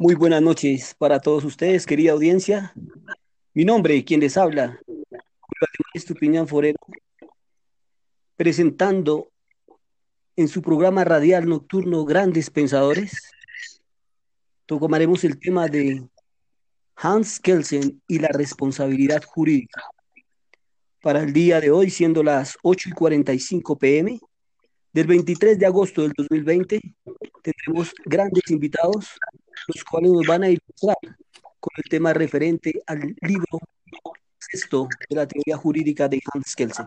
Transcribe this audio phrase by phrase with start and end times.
[0.00, 2.72] Muy buenas noches para todos ustedes, querida audiencia.
[3.54, 4.78] Mi nombre, quien les habla,
[5.94, 6.78] Estupiñán Forero,
[8.36, 9.32] presentando
[10.36, 13.32] en su programa radial nocturno Grandes Pensadores,
[14.76, 16.06] tomaremos el tema de
[16.96, 19.82] Hans Kelsen y la responsabilidad jurídica.
[21.00, 24.20] Para el día de hoy, siendo las 8 y 45 pm
[24.92, 26.80] del 23 de agosto del 2020,
[27.42, 29.06] tendremos grandes invitados
[29.68, 30.96] los cuales nos van a ilustrar
[31.60, 33.60] con el tema referente al libro
[34.38, 36.86] sexto de la teoría jurídica de Hans Kelsen.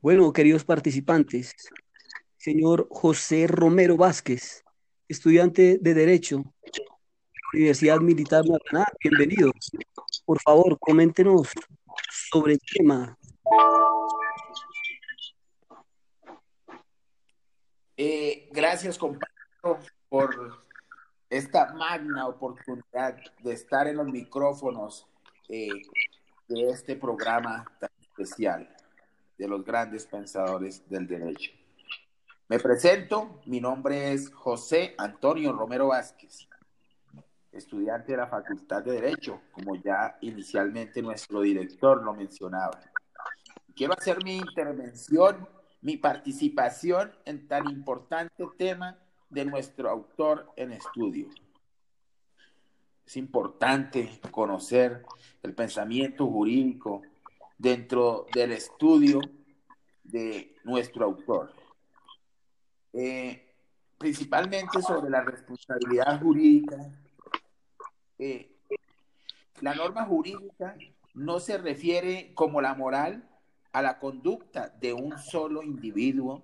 [0.00, 1.54] Bueno, queridos participantes,
[2.36, 4.64] señor José Romero Vázquez,
[5.08, 6.44] estudiante de Derecho
[7.54, 9.50] Universidad Militar Maraná, bienvenido.
[10.26, 11.50] Por favor, coméntenos
[12.30, 13.16] sobre el tema.
[17.96, 20.68] Eh, gracias, compañero, por
[21.30, 25.06] esta magna oportunidad de estar en los micrófonos
[25.48, 25.68] eh,
[26.48, 28.76] de este programa tan especial
[29.38, 31.52] de los grandes pensadores del derecho.
[32.50, 36.48] Me presento, mi nombre es José Antonio Romero Vázquez,
[37.52, 42.80] estudiante de la Facultad de Derecho, como ya inicialmente nuestro director lo mencionaba.
[43.76, 45.46] Quiero hacer mi intervención,
[45.82, 48.96] mi participación en tan importante tema
[49.28, 51.28] de nuestro autor en estudio.
[53.04, 55.04] Es importante conocer
[55.42, 57.02] el pensamiento jurídico
[57.58, 59.20] dentro del estudio
[60.02, 61.57] de nuestro autor.
[63.00, 63.44] Eh,
[63.96, 66.76] principalmente sobre la responsabilidad jurídica.
[68.18, 68.56] Eh,
[69.60, 70.76] la norma jurídica
[71.14, 73.28] no se refiere como la moral
[73.72, 76.42] a la conducta de un solo individuo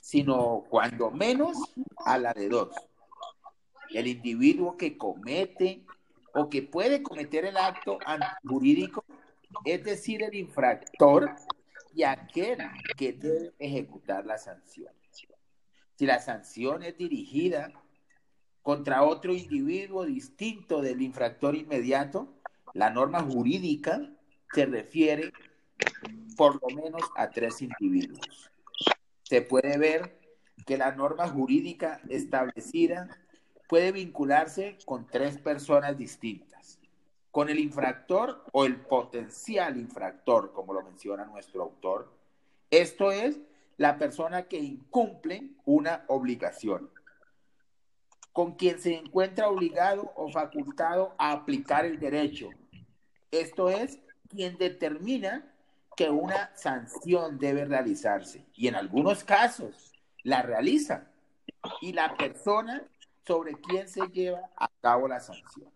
[0.00, 1.56] sino cuando menos
[2.04, 2.74] a la de dos.
[3.90, 5.84] El individuo que comete
[6.32, 7.98] o que puede cometer el acto
[8.46, 9.04] jurídico,
[9.64, 11.34] es decir, el infractor
[11.94, 12.58] y aquel
[12.96, 14.92] que debe ejecutar la sanción.
[15.96, 17.72] Si la sanción es dirigida
[18.62, 22.34] contra otro individuo distinto del infractor inmediato,
[22.72, 24.10] la norma jurídica
[24.52, 25.32] se refiere
[26.36, 28.50] por lo menos a tres individuos
[29.24, 30.20] se puede ver
[30.66, 33.08] que la norma jurídica establecida
[33.68, 36.78] puede vincularse con tres personas distintas,
[37.30, 42.12] con el infractor o el potencial infractor, como lo menciona nuestro autor.
[42.70, 43.40] Esto es
[43.76, 46.90] la persona que incumple una obligación,
[48.32, 52.50] con quien se encuentra obligado o facultado a aplicar el derecho.
[53.30, 55.50] Esto es quien determina
[55.96, 59.92] que una sanción debe realizarse y en algunos casos
[60.22, 61.06] la realiza
[61.80, 62.82] y la persona
[63.26, 65.70] sobre quien se lleva a cabo la sanción.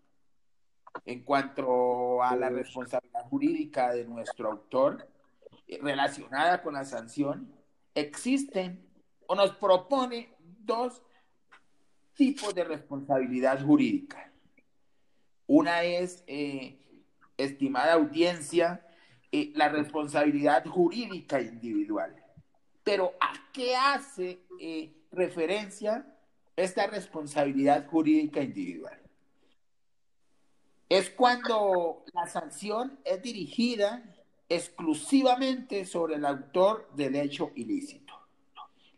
[1.05, 5.07] En cuanto a la responsabilidad jurídica de nuestro autor
[5.67, 7.58] eh, relacionada con la sanción,
[7.99, 8.85] existen
[9.27, 11.01] o nos propone dos
[12.13, 14.31] tipos de responsabilidad jurídica.
[15.47, 16.77] Una es, eh,
[17.37, 18.85] estimada audiencia,
[19.31, 22.15] eh, la responsabilidad jurídica individual.
[22.83, 26.05] Pero ¿a qué hace eh, referencia
[26.55, 28.99] esta responsabilidad jurídica individual?
[30.89, 34.03] Es cuando la sanción es dirigida
[34.49, 38.13] exclusivamente sobre el autor del hecho ilícito.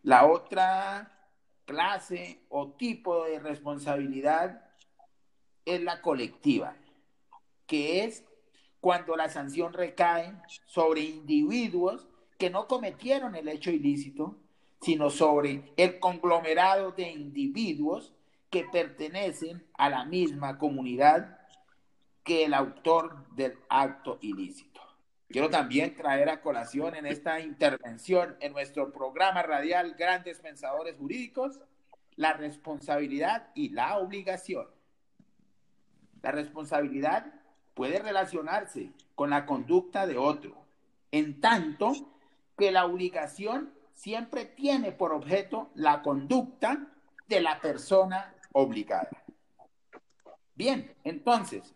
[0.04, 1.30] La otra
[1.66, 4.64] clase o tipo de responsabilidad
[5.66, 6.76] es la colectiva,
[7.68, 8.24] que es
[8.80, 10.34] cuando la sanción recae
[10.66, 12.08] sobre individuos
[12.38, 14.38] que no cometieron el hecho ilícito,
[14.82, 18.14] sino sobre el conglomerado de individuos
[18.50, 21.38] que pertenecen a la misma comunidad
[22.24, 24.71] que el autor del acto ilícito.
[25.32, 31.62] Quiero también traer a colación en esta intervención en nuestro programa radial Grandes Pensadores Jurídicos
[32.18, 34.68] la responsabilidad y la obligación.
[36.22, 37.34] La responsabilidad
[37.74, 40.66] puede relacionarse con la conducta de otro,
[41.12, 41.94] en tanto
[42.58, 46.88] que la obligación siempre tiene por objeto la conducta
[47.28, 49.10] de la persona obligada.
[50.56, 51.74] Bien, entonces,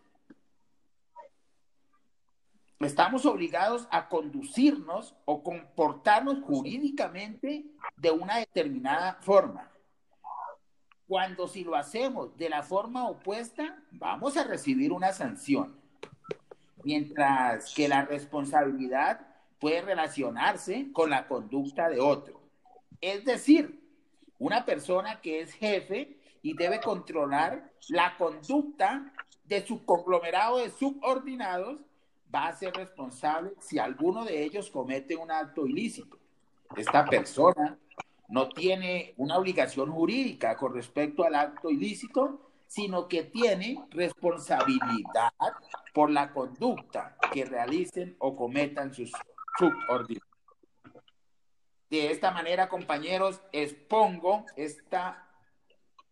[2.79, 9.71] estamos obligados a conducirnos o comportarnos jurídicamente de una determinada forma.
[11.07, 15.79] cuando si lo hacemos de la forma opuesta, vamos a recibir una sanción.
[16.83, 19.27] Mientras que la responsabilidad
[19.59, 22.41] puede relacionarse con la conducta de otro.
[23.01, 23.85] Es decir,
[24.39, 29.13] una persona que es jefe y debe controlar la conducta
[29.43, 31.79] de su conglomerado de subordinados
[32.35, 36.19] va a ser responsable si alguno de ellos comete un acto ilícito.
[36.75, 37.79] Esta persona
[38.27, 45.31] no tiene una obligación jurídica con respecto al acto ilícito, sino que tiene responsabilidad
[45.93, 49.11] por la conducta que realicen o cometan sus
[49.57, 50.27] subordinados.
[51.89, 55.29] De esta manera, compañeros, expongo esta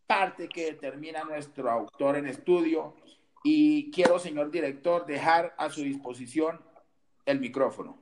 [0.06, 2.96] parte que determina nuestro autor en estudio
[3.44, 6.62] y quiero, señor director, dejar a su disposición
[7.26, 7.98] el micrófono.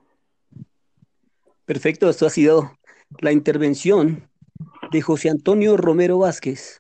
[1.66, 2.78] Perfecto, esto ha sido
[3.20, 4.30] la intervención
[4.92, 6.78] de José Antonio Romero Vázquez,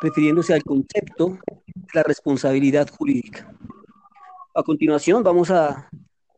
[0.00, 3.52] refiriéndose al concepto de la responsabilidad jurídica.
[4.54, 5.88] A continuación vamos a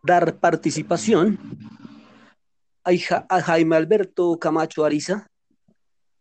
[0.03, 1.39] dar participación
[2.85, 5.27] a Jaime Alberto Camacho Ariza,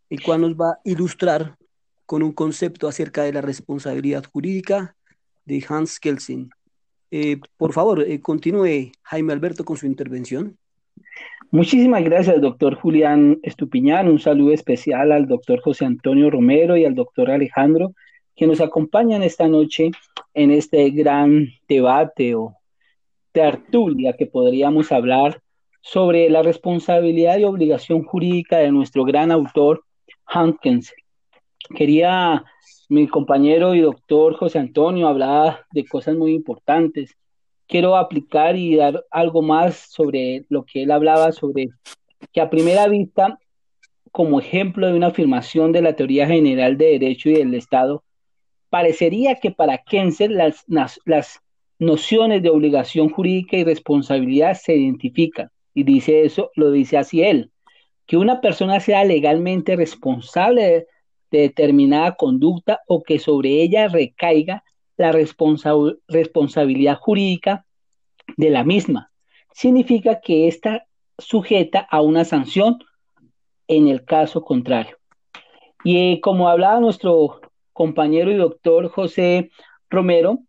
[0.09, 1.57] el cual nos va a ilustrar
[2.13, 4.95] con un concepto acerca de la responsabilidad jurídica
[5.45, 6.51] de Hans Kelsen.
[7.09, 10.55] Eh, por favor, eh, continúe Jaime Alberto con su intervención.
[11.49, 14.07] Muchísimas gracias, doctor Julián Estupiñán.
[14.07, 17.95] Un saludo especial al doctor José Antonio Romero y al doctor Alejandro,
[18.35, 19.89] que nos acompañan esta noche
[20.35, 22.55] en este gran debate o
[23.31, 25.41] tertulia que podríamos hablar
[25.81, 29.83] sobre la responsabilidad y obligación jurídica de nuestro gran autor,
[30.27, 30.93] Hankins.
[31.75, 32.43] Quería
[32.89, 37.15] mi compañero y doctor José Antonio hablar de cosas muy importantes
[37.67, 41.69] quiero aplicar y dar algo más sobre lo que él hablaba sobre
[42.31, 43.39] que a primera vista,
[44.11, 48.03] como ejemplo de una afirmación de la teoría general de derecho y del Estado,
[48.69, 50.65] parecería que para Kenzel las,
[51.05, 51.39] las
[51.79, 55.49] nociones de obligación jurídica y responsabilidad se identifican.
[55.73, 57.51] Y dice eso, lo dice así él,
[58.05, 60.85] que una persona sea legalmente responsable
[61.33, 64.63] de, de determinada conducta o que sobre ella recaiga
[64.97, 65.11] la
[66.11, 67.65] responsabilidad jurídica
[68.37, 69.11] de la misma.
[69.51, 70.85] Significa que está
[71.17, 72.79] sujeta a una sanción
[73.67, 74.97] en el caso contrario.
[75.83, 77.41] Y eh, como hablaba nuestro
[77.73, 79.49] compañero y doctor José
[79.89, 80.39] Romero,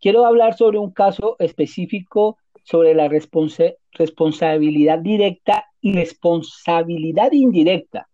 [0.00, 8.09] quiero hablar sobre un caso específico sobre la responsabilidad directa y responsabilidad indirecta,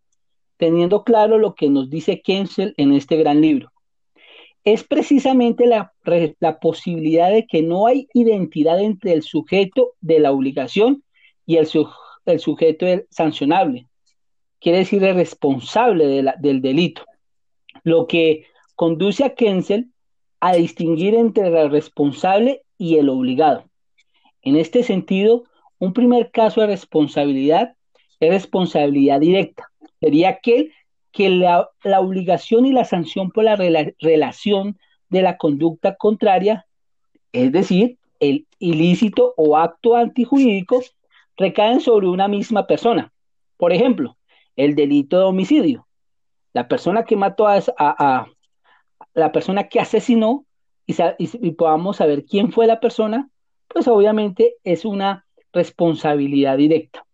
[0.56, 3.70] teniendo claro lo que nos dice Kensel en este gran libro
[4.66, 5.92] es precisamente la,
[6.60, 11.04] posibilidad de que no hay identidad entre el sujeto de la obligación
[11.46, 13.86] y el, sujeto sancionable.
[14.60, 17.02] Quiere decir el responsable del delito.
[17.84, 19.92] Lo que conduce a Kensel
[20.40, 23.70] a distinguir entre el responsable y el obligado.
[24.42, 25.44] En este sentido,
[25.78, 27.76] un primer caso de responsabilidad
[28.18, 29.70] es responsabilidad directa.
[30.06, 30.72] Sería aquel
[31.10, 31.68] que la,
[31.98, 36.64] obligación y la sanción por la relación de la conducta contraria,
[37.32, 40.80] es decir, el ilícito o acto antijurídico,
[41.36, 43.12] recaen sobre una misma persona.
[43.56, 44.16] Por ejemplo,
[44.54, 45.88] el delito de homicidio.
[46.52, 48.28] La persona que mató a,
[49.12, 50.46] la persona que asesinó
[50.86, 53.28] y, y, podamos saber quién fue la persona,
[53.66, 57.05] pues obviamente es una responsabilidad directa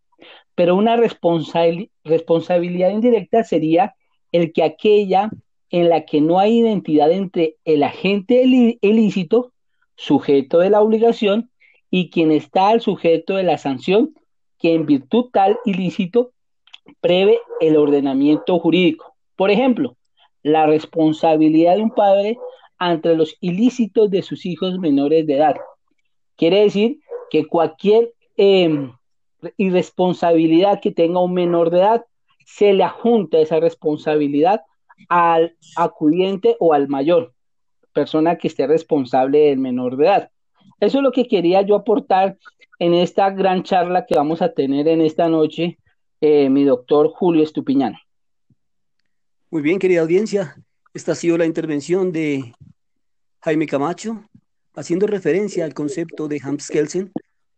[0.55, 3.95] pero una responsabilidad indirecta sería
[4.33, 5.31] el que aquella
[5.71, 9.53] en la que no hay identidad entre el agente ilícito,
[9.97, 11.51] sujeto de la obligación,
[11.91, 14.15] y quien está al sujeto de la sanción,
[14.59, 16.33] que en virtud tal ilícito
[17.01, 19.15] prevé el ordenamiento jurídico.
[19.37, 19.97] Por ejemplo,
[20.43, 22.39] la responsabilidad de un padre
[22.79, 25.57] ante los ilícitos de sus hijos menores de edad.
[26.37, 26.99] Quiere decir
[27.31, 28.13] que cualquier
[29.43, 32.05] em, irresponsabilidad que tenga un menor de edad,
[32.47, 34.63] se le adjunta esa responsabilidad
[35.09, 37.35] al acudiente o al mayor,
[37.93, 40.31] persona que esté responsable del menor de edad.
[40.81, 42.39] Eso es lo que quería yo aportar
[42.79, 45.79] en esta gran charla que vamos a tener en esta noche,
[46.21, 47.97] eh, mi doctor Julio Estupiñán.
[49.51, 50.57] Muy bien, querida audiencia,
[50.95, 52.55] esta ha sido la intervención de
[53.41, 54.25] Jaime Camacho,
[54.75, 57.13] haciendo referencia al concepto de Hans Kelsen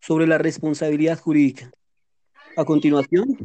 [0.07, 1.71] sobre la responsabilidad jurídica.
[2.57, 3.39] A continuación,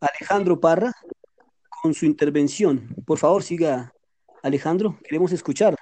[0.00, 0.92] Alejandro Parra
[1.68, 2.88] con su intervención.
[3.06, 3.92] Por favor, siga,
[4.42, 4.98] Alejandro.
[5.04, 5.76] Queremos escuchar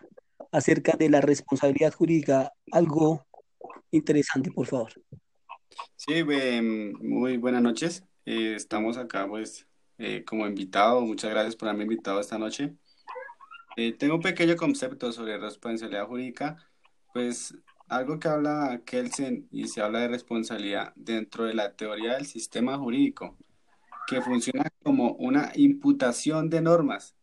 [0.50, 3.26] acerca de la responsabilidad jurídica algo
[3.92, 4.92] interesante, por favor.
[5.94, 8.04] Sí, muy buenas noches.
[8.26, 9.66] Eh, estamos acá, pues,
[9.98, 11.00] eh, como invitado.
[11.02, 12.74] Muchas gracias por haberme invitado esta noche.
[13.76, 16.56] Eh, tengo un pequeño concepto sobre responsabilidad jurídica.
[17.12, 17.54] Pues
[17.90, 22.78] algo que habla Kelsen y se habla de responsabilidad dentro de la teoría del sistema
[22.78, 23.36] jurídico,
[24.06, 27.16] que funciona como una imputación de normas,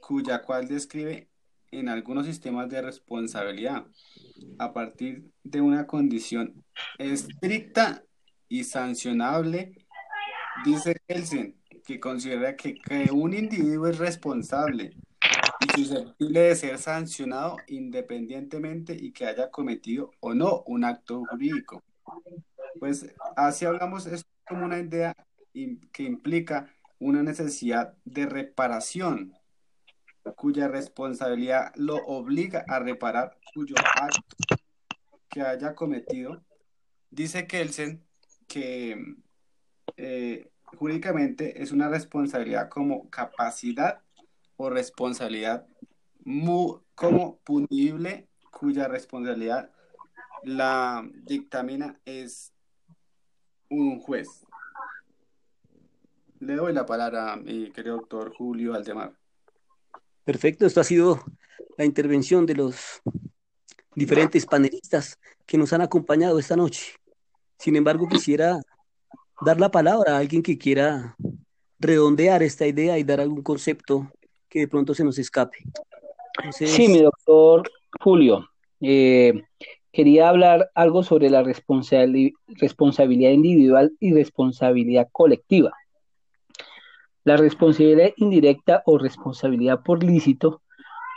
[0.00, 1.28] cuya cual describe
[1.70, 3.86] en algunos sistemas de responsabilidad
[4.58, 6.64] a partir de una condición
[6.96, 8.02] estricta
[8.48, 9.86] y sancionable,
[10.64, 14.96] dice Kelsen, que considera que, que un individuo es responsable
[15.74, 21.82] susceptible de ser sancionado independientemente y que haya cometido o no un acto jurídico.
[22.78, 25.14] Pues así hablamos, es como una idea
[25.92, 29.34] que implica una necesidad de reparación
[30.36, 34.56] cuya responsabilidad lo obliga a reparar cuyo acto
[35.28, 36.42] que haya cometido.
[37.10, 38.04] Dice Kelsen
[38.46, 39.16] que
[39.96, 44.02] eh, jurídicamente es una responsabilidad como capacidad
[44.58, 45.66] o responsabilidad
[46.94, 49.70] como punible cuya responsabilidad
[50.42, 52.52] la dictamina es
[53.70, 54.28] un juez.
[56.40, 59.14] Le doy la palabra a mi querido doctor Julio Aldemar.
[60.24, 61.24] Perfecto, esto ha sido
[61.76, 63.00] la intervención de los
[63.94, 66.94] diferentes panelistas que nos han acompañado esta noche.
[67.58, 68.60] Sin embargo, quisiera
[69.40, 71.16] dar la palabra a alguien que quiera
[71.78, 74.10] redondear esta idea y dar algún concepto
[74.48, 75.58] que de pronto se nos escape.
[76.52, 77.68] Sí, mi doctor
[78.00, 78.48] Julio.
[78.80, 79.42] Eh,
[79.92, 85.72] quería hablar algo sobre la responsabilidad individual y responsabilidad colectiva.
[87.24, 90.62] La responsabilidad indirecta o responsabilidad por lícito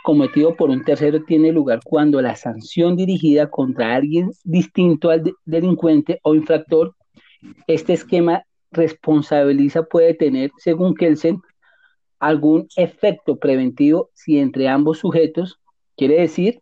[0.02, 6.18] cometido por un tercero tiene lugar cuando la sanción dirigida contra alguien distinto al delincuente
[6.22, 6.94] o infractor,
[7.66, 11.40] este esquema responsabiliza puede tener, según Kelsen,
[12.22, 15.60] algún efecto preventivo si entre ambos sujetos,
[15.96, 16.60] quiere decir,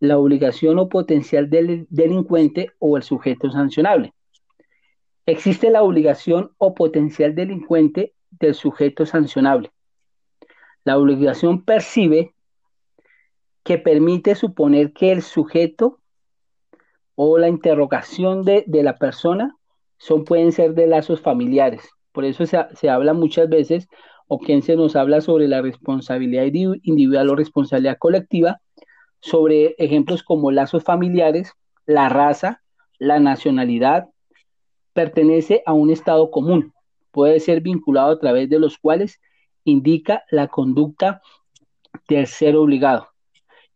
[0.00, 4.14] la obligación o potencial del delincuente o el sujeto sancionable.
[5.26, 9.70] Existe la obligación o potencial delincuente del sujeto sancionable.
[10.82, 12.34] La obligación percibe
[13.64, 16.00] que permite suponer que el sujeto
[17.16, 19.54] o la interrogación de, la persona
[19.98, 21.86] son, pueden ser de lazos familiares.
[22.12, 23.88] Por eso se, se habla muchas veces,
[24.28, 28.60] o quien se nos habla sobre la responsabilidad individual o responsabilidad colectiva,
[29.20, 31.52] sobre ejemplos como lazos familiares,
[31.86, 32.62] la raza,
[32.98, 34.08] la nacionalidad,
[34.92, 36.72] pertenece a un estado común
[37.16, 39.22] puede ser vinculado a través de los cuales
[39.64, 41.22] indica la conducta
[42.10, 43.08] del ser obligado.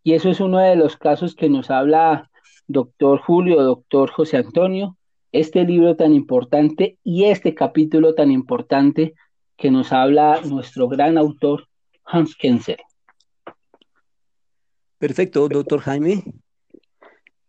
[0.03, 2.31] Y eso es uno de los casos que nos habla
[2.67, 4.99] doctor Julio, doctor José Antonio,
[5.33, 9.15] este libro tan importante y este capítulo tan importante
[9.61, 11.69] que nos habla nuestro gran autor
[12.07, 12.81] Hans Kenzer.
[14.99, 16.25] Perfecto, doctor Jaime.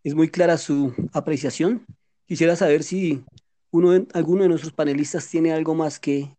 [0.04, 1.86] Es muy clara su apreciación.
[2.26, 3.24] Quisiera saber si
[3.72, 6.36] uno alguno de nuestros panelistas tiene algo más que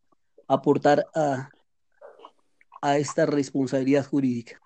[0.46, 1.48] aportar a,
[2.82, 4.60] a esta responsabilidad jurídica.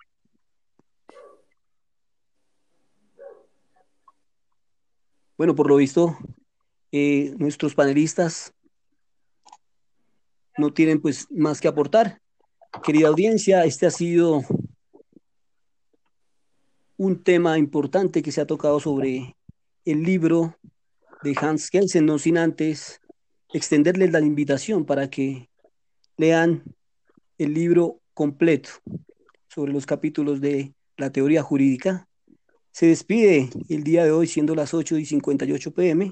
[5.38, 6.18] Bueno, por lo visto,
[6.90, 8.55] eh, nuestros panelistas
[10.58, 12.20] no tienen pues más que aportar.
[12.84, 14.42] Querida audiencia, este ha sido
[16.96, 19.36] un tema importante que se ha tocado sobre
[19.84, 20.56] el libro
[21.22, 23.00] de Hans Kelsen, no sin antes
[23.52, 25.48] extenderles la invitación para que
[26.16, 26.62] lean
[27.38, 28.70] el libro completo
[29.48, 32.08] sobre los capítulos de la teoría jurídica.
[32.72, 36.10] Se despide el día de hoy, siendo las 8 y 58 pm,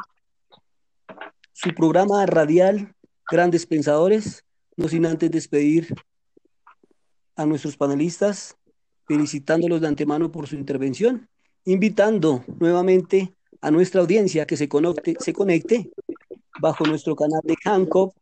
[1.52, 2.93] su programa radial
[3.30, 4.44] Grandes Pensadores,
[4.76, 5.94] no sin antes despedir
[7.36, 8.56] a nuestros panelistas,
[9.06, 11.28] felicitándolos de antemano por su intervención,
[11.64, 15.90] invitando nuevamente a nuestra audiencia que se conecte, se conecte
[16.60, 18.14] bajo nuestro canal de Hancock,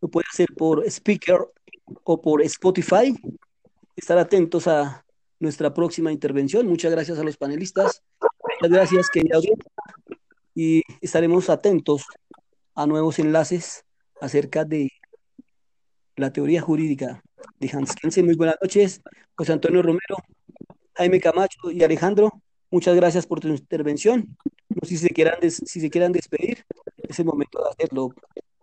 [0.00, 1.38] lo puede hacer por Speaker
[2.04, 3.14] o por Spotify.
[3.94, 5.04] Estar atentos a
[5.38, 6.66] nuestra próxima intervención.
[6.66, 8.02] Muchas gracias a los panelistas.
[8.20, 9.38] Muchas gracias, querida.
[10.54, 12.04] Y estaremos atentos
[12.74, 13.84] a nuevos enlaces
[14.22, 14.88] acerca de
[16.14, 17.22] la teoría jurídica
[17.58, 18.24] de Hans Kelsen.
[18.24, 19.02] Muy buenas noches,
[19.34, 20.16] José Antonio Romero,
[20.94, 22.30] Jaime Camacho y Alejandro.
[22.70, 24.36] Muchas gracias por tu intervención.
[24.68, 26.64] No sé si se quieran, si se quieran despedir,
[26.98, 28.14] es el momento de hacerlo,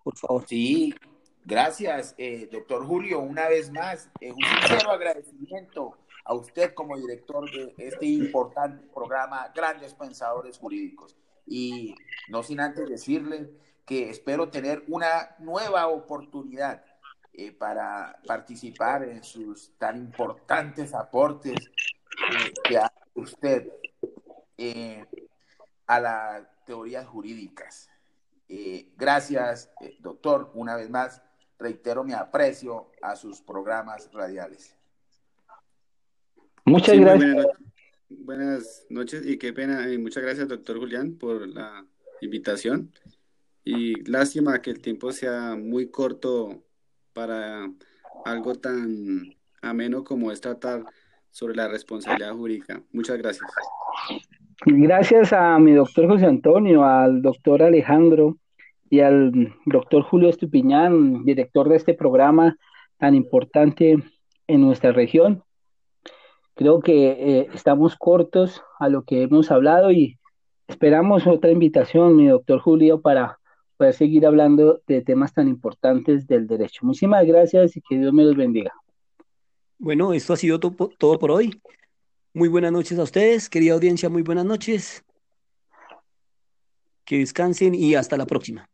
[0.01, 0.46] por favor.
[0.48, 0.96] Sí,
[1.44, 7.51] gracias, eh, doctor Julio, una vez más, eh, un sincero agradecimiento a usted como director
[7.51, 11.18] de este importante programa Grandes Pensadores Jurídicos.
[11.46, 11.96] Y
[12.30, 13.50] no sin antes decirle
[13.89, 16.86] que espero tener una nueva oportunidad
[17.34, 23.67] eh, para participar en sus tan importantes aportes eh, que hace usted
[24.60, 25.03] eh,
[25.88, 27.89] a las teorías jurídicas.
[28.96, 31.24] gracias, doctor, una vez más,
[31.58, 34.75] reitero mi aprecio a sus programas radiales.
[36.63, 37.48] Muchas gracias.
[38.08, 39.91] Buenas noches y qué pena.
[39.91, 41.84] Y muchas gracias, doctor Julián, por la
[42.22, 42.91] invitación.
[43.63, 46.63] Y lástima que el tiempo sea muy corto
[47.13, 47.70] para
[48.25, 50.84] algo tan ameno como es tratar
[51.32, 52.82] sobre la responsabilidad jurídica.
[52.92, 53.50] Muchas gracias.
[54.66, 58.38] Gracias a mi doctor José Antonio, al doctor Alejandro
[58.89, 62.58] y al doctor Julio Estupiñán, director de este programa
[62.98, 63.98] tan importante
[64.48, 65.44] en nuestra región.
[66.56, 70.20] Creo que eh, estamos cortos a lo que hemos hablado y
[70.68, 73.38] esperamos otra invitación, mi doctor Julio, para
[73.80, 76.86] poder seguir hablando de temas tan importantes del derecho.
[76.86, 78.74] Muchísimas gracias y que Dios me los bendiga.
[79.78, 81.62] Bueno, esto ha sido todo por hoy.
[82.34, 85.06] Muy buenas noches a ustedes, querida audiencia, muy buenas noches.
[87.06, 88.70] Que descansen y hasta la próxima.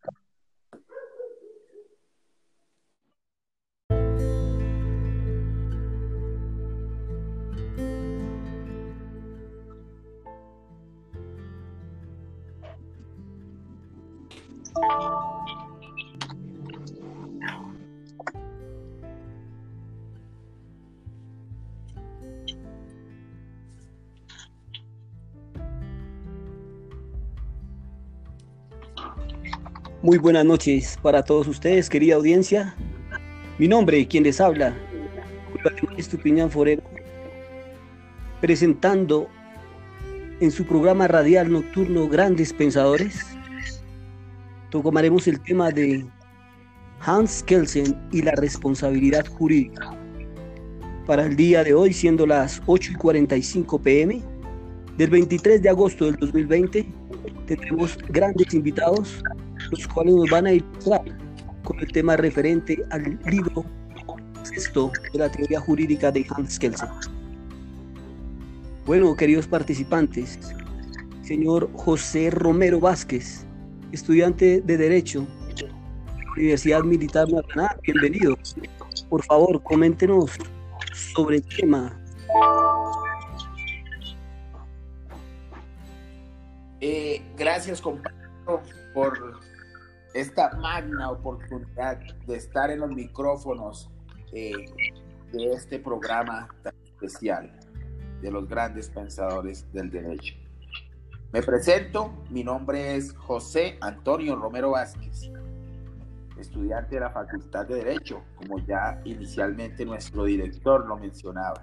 [30.05, 32.75] Muy buenas noches para todos ustedes, querida audiencia.
[33.57, 34.77] Mi nombre, quien les habla,
[35.97, 36.83] Estupiñán Forero,
[38.39, 39.27] presentando
[40.39, 43.34] en su programa radial nocturno Grandes Pensadores,
[44.81, 46.05] tomaremos el tema de
[46.99, 49.97] Hans Kelsen y la responsabilidad jurídica.
[51.05, 54.21] Para el día de hoy, siendo las 8 y 45 pm
[54.97, 56.85] del 23 de agosto del 2020,
[57.45, 59.21] tendremos grandes invitados
[59.71, 61.03] los cuales nos van a ilustrar
[61.63, 63.65] con el tema referente al libro
[64.43, 66.89] sexto de la teoría jurídica de Hans Kelsen.
[68.85, 70.39] Bueno, queridos participantes,
[71.23, 73.45] señor José Romero Vázquez,
[73.91, 75.25] estudiante de Derecho
[76.35, 78.37] Universidad Militar Maracaná, bienvenido.
[79.09, 80.31] Por favor, coméntenos
[80.93, 81.97] sobre el tema.
[86.81, 88.61] Eh, gracias, compañero,
[88.93, 89.39] por
[90.13, 93.89] esta magna oportunidad de estar en los micrófonos
[94.33, 94.53] eh,
[95.31, 97.51] de este programa tan especial
[98.21, 100.35] de los grandes pensadores del derecho.
[101.35, 105.29] Me presento, mi nombre es José Antonio Romero Vázquez,
[106.39, 111.61] estudiante de la Facultad de Derecho, como ya inicialmente nuestro director lo mencionaba.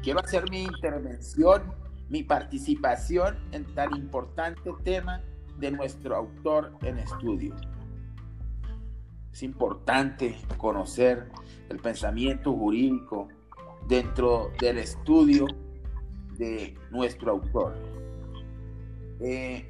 [0.00, 1.74] Quiero hacer mi intervención,
[2.08, 5.22] mi participación en tan importante tema
[5.58, 7.56] de nuestro autor en estudio.
[9.32, 11.28] Es importante conocer
[11.68, 13.26] el pensamiento jurídico
[13.88, 15.46] dentro del estudio
[16.36, 17.97] de nuestro autor.
[19.20, 19.64] Eh,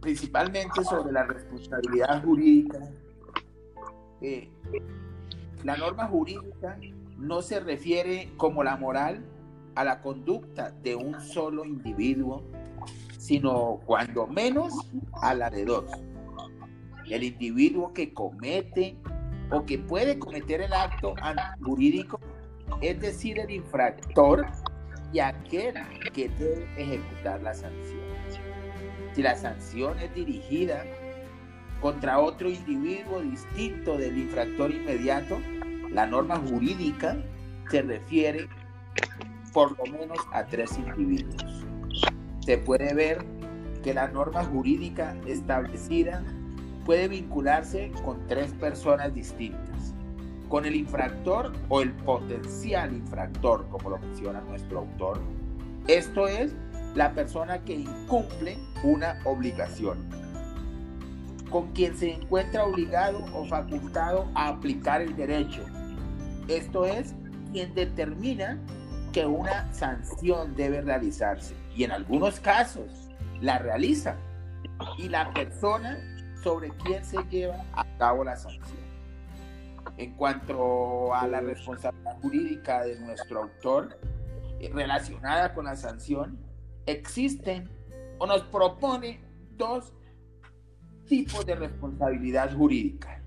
[0.00, 2.78] principalmente sobre la responsabilidad jurídica.
[5.64, 6.78] La norma jurídica
[7.18, 9.24] no se refiere como la moral
[9.74, 12.42] a la conducta de un solo individuo
[13.24, 14.74] sino cuando menos
[15.22, 15.86] a la de dos.
[17.08, 18.98] El individuo que comete
[19.50, 21.14] o que puede cometer el acto
[21.62, 22.20] jurídico,
[22.82, 24.44] es decir, el infractor
[25.10, 25.74] y aquel
[26.12, 28.03] que debe ejecutar la sanción.
[29.14, 30.84] Si la sanción es dirigida
[31.80, 35.38] contra otro individuo distinto del infractor inmediato,
[35.90, 37.16] la norma jurídica
[37.70, 38.48] se refiere
[39.52, 41.64] por lo menos a tres individuos
[42.44, 43.24] se puede ver
[43.82, 46.22] que la norma jurídica establecida
[46.84, 49.94] puede vincularse con tres personas distintas,
[50.50, 55.20] con el infractor o el potencial infractor, como lo menciona nuestro autor.
[55.86, 56.54] Esto es
[56.94, 59.98] la persona que incumple una obligación,
[61.50, 65.64] con quien se encuentra obligado o facultado a aplicar el derecho.
[66.48, 67.14] Esto es
[67.52, 68.58] quien determina
[69.12, 73.08] que una sanción debe realizarse y en algunos casos
[73.40, 74.16] la realiza
[74.98, 75.98] y la persona
[76.42, 78.84] sobre quien se lleva a cabo la sanción.
[79.96, 83.98] En cuanto a la responsabilidad jurídica de nuestro autor
[84.60, 86.38] eh, relacionada con la sanción,
[86.86, 87.70] existen
[88.26, 89.20] nos propone
[89.56, 89.92] dos
[91.06, 93.22] tipos de responsabilidad jurídica.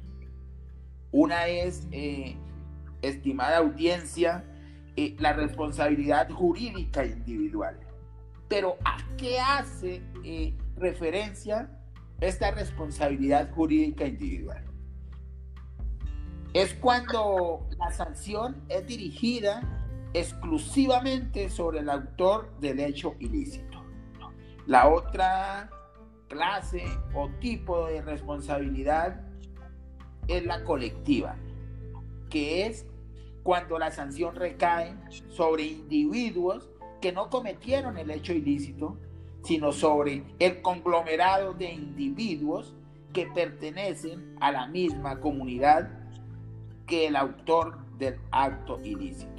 [1.11, 2.35] Una es eh,
[3.01, 4.43] estimada audiencia,
[4.95, 7.79] eh, la responsabilidad jurídica individual.
[8.47, 11.69] Pero ¿a qué hace eh, referencia
[12.21, 14.63] esta responsabilidad jurídica individual?
[16.53, 19.61] Es cuando la sanción es dirigida
[20.13, 23.66] exclusivamente sobre el autor del hecho ilícito.
[24.67, 25.69] La otra
[26.27, 29.21] clase o tipo de responsabilidad
[30.27, 31.37] es la colectiva,
[32.29, 32.85] que es
[33.43, 34.93] cuando la sanción recae
[35.29, 38.97] sobre individuos que no cometieron el hecho ilícito,
[39.41, 42.75] sino sobre el conglomerado de individuos
[43.13, 45.89] que pertenecen a la misma comunidad
[46.85, 49.36] que el autor del acto ilícito.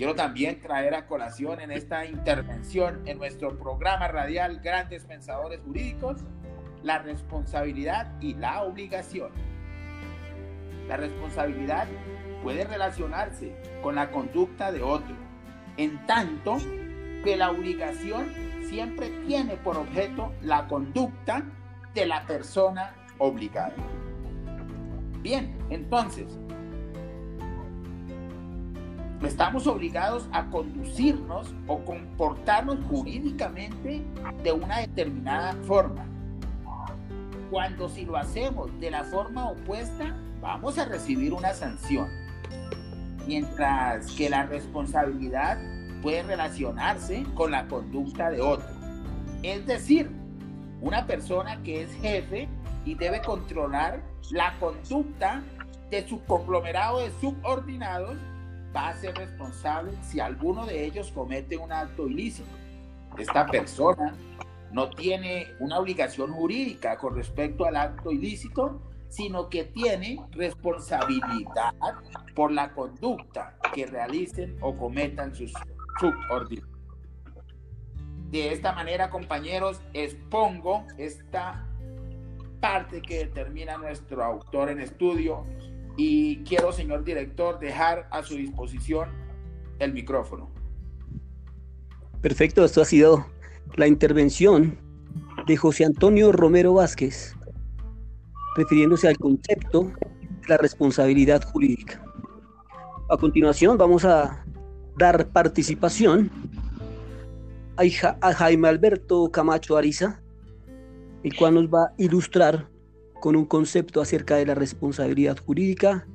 [0.00, 6.24] Quiero también traer a colación en esta intervención en nuestro programa radial Grandes Pensadores Jurídicos
[6.82, 9.28] la responsabilidad y la obligación.
[10.88, 11.86] La responsabilidad
[12.42, 15.14] puede relacionarse con la conducta de otro,
[15.76, 16.56] en tanto
[17.22, 18.24] que la obligación
[18.70, 21.42] siempre tiene por objeto la conducta
[21.92, 23.74] de la persona obligada.
[25.20, 26.38] Bien, entonces,
[29.26, 34.02] estamos obligados a conducirnos o comportarnos jurídicamente
[34.42, 36.06] de una determinada forma.
[37.50, 42.08] Cuando si lo hacemos de la forma opuesta, vamos a recibir una sanción.
[43.26, 45.58] Mientras que la responsabilidad
[46.00, 48.68] puede relacionarse con la conducta de otro.
[49.42, 50.10] Es decir,
[50.80, 52.48] una persona que es jefe
[52.84, 55.42] y debe controlar la conducta
[55.90, 58.16] de su conglomerado de subordinados
[58.74, 62.48] va a ser responsable si alguno de ellos comete un acto ilícito.
[63.18, 64.14] Esta persona
[64.72, 71.74] no tiene una obligación jurídica con respecto al acto ilícito, sino que tiene responsabilidad
[72.34, 75.52] por la conducta que realicen o cometan sus
[75.98, 76.70] subordinados.
[78.30, 81.66] De esta manera, compañeros, expongo esta
[82.60, 85.44] parte que determina nuestro autor en estudio
[85.96, 89.08] y quiero, señor director, dejar a su disposición
[89.78, 90.50] el micrófono.
[92.20, 93.26] Perfecto, esto ha sido
[93.76, 94.78] la intervención
[95.46, 97.34] de José Antonio Romero Vázquez,
[98.56, 99.84] refiriéndose al concepto
[100.42, 102.04] de la responsabilidad jurídica.
[103.08, 104.44] A continuación vamos a
[104.96, 106.30] dar participación
[107.76, 110.20] a Jaime Alberto Camacho Ariza,
[111.22, 112.68] el cual nos va a ilustrar
[113.20, 116.06] con un concepto acerca de la responsabilidad jurídica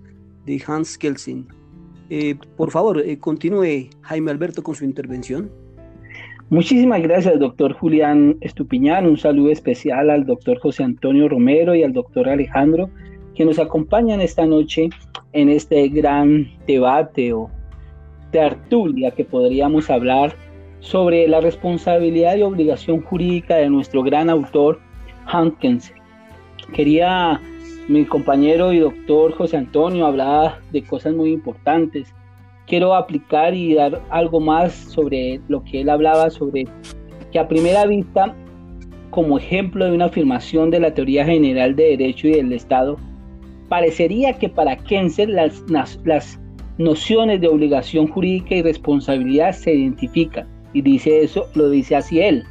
[0.46, 1.48] de Hans Kelsen.
[2.10, 5.50] Eh, por favor, eh, continúe Jaime Alberto con su intervención.
[6.50, 9.08] Muchísimas gracias, doctor Julián Estupiñán.
[9.08, 12.90] Un saludo especial al doctor José Antonio Romero y al doctor Alejandro,
[13.34, 14.90] que nos acompañan esta noche
[15.34, 17.50] en este gran debate o
[18.32, 20.36] tertulia que podríamos hablar
[20.82, 24.80] sobre la responsabilidad y obligación jurídica de nuestro gran autor
[25.26, 26.05] Hans Kelsen.
[26.74, 27.40] Quería
[27.88, 32.14] mi compañero y doctor José Antonio hablaba de cosas muy importantes.
[32.66, 36.66] Quiero aplicar y dar algo más sobre lo que él hablaba sobre
[37.32, 38.34] que a primera vista,
[39.12, 42.98] como ejemplo de una afirmación de la teoría general de derecho y del Estado,
[43.70, 45.64] parecería que para Kensel las,
[46.04, 46.40] las
[46.78, 50.48] nociones de obligación jurídica y responsabilidad se identifican.
[50.74, 52.44] Y dice eso, lo dice así él,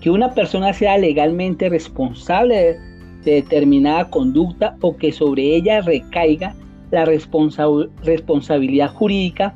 [0.00, 2.78] que una persona sea legalmente responsable
[3.24, 6.54] de de determinada conducta o que sobre ella recaiga
[6.90, 9.54] la responsabilidad jurídica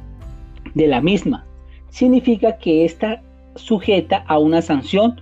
[0.75, 1.47] de la misma.
[1.89, 3.23] Significa que está
[3.57, 5.21] sujeta a una sanción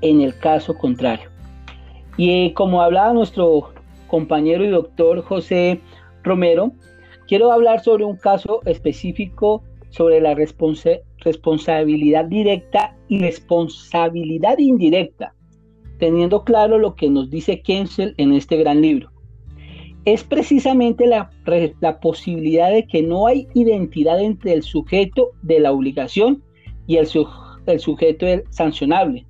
[0.00, 1.28] en el caso contrario.
[2.16, 3.72] Y eh, como hablaba nuestro
[4.06, 5.80] compañero y doctor José
[6.22, 6.72] Romero,
[7.28, 15.34] quiero hablar sobre un caso específico sobre la responsabilidad directa y responsabilidad indirecta
[16.00, 19.10] teniendo claro lo que nos dice Kensel en este gran libro.
[20.06, 21.30] Es precisamente la,
[22.00, 26.42] posibilidad de que no hay identidad entre el sujeto de la obligación
[26.86, 29.26] y el, sujeto sancionable,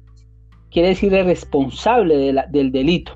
[0.71, 3.13] quiere decir el responsable del delito,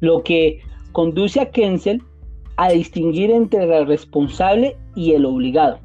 [0.00, 0.60] lo que
[0.92, 2.02] conduce a Kensel
[2.58, 5.80] a distinguir entre el responsable y el obligado.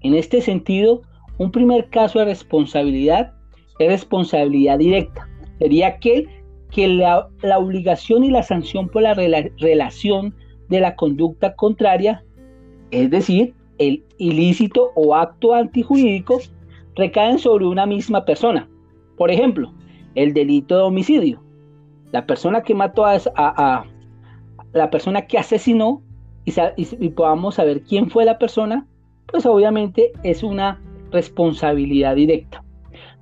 [0.00, 1.02] En este sentido,
[1.38, 3.32] un primer caso de responsabilidad
[3.78, 5.27] es responsabilidad directa,
[5.58, 6.28] sería aquel
[6.70, 10.34] que la, obligación y la sanción por la relación
[10.68, 12.24] de la conducta contraria,
[12.90, 16.40] es decir, el ilícito o acto antijurídico,
[16.94, 18.68] recaen sobre una misma persona.
[19.16, 19.72] Por ejemplo,
[20.14, 21.42] el delito de homicidio.
[22.12, 23.84] La persona que mató a, a
[24.72, 26.02] la persona que asesinó
[26.76, 28.86] y, podamos saber quién fue la persona,
[29.26, 32.64] pues obviamente es una responsabilidad directa.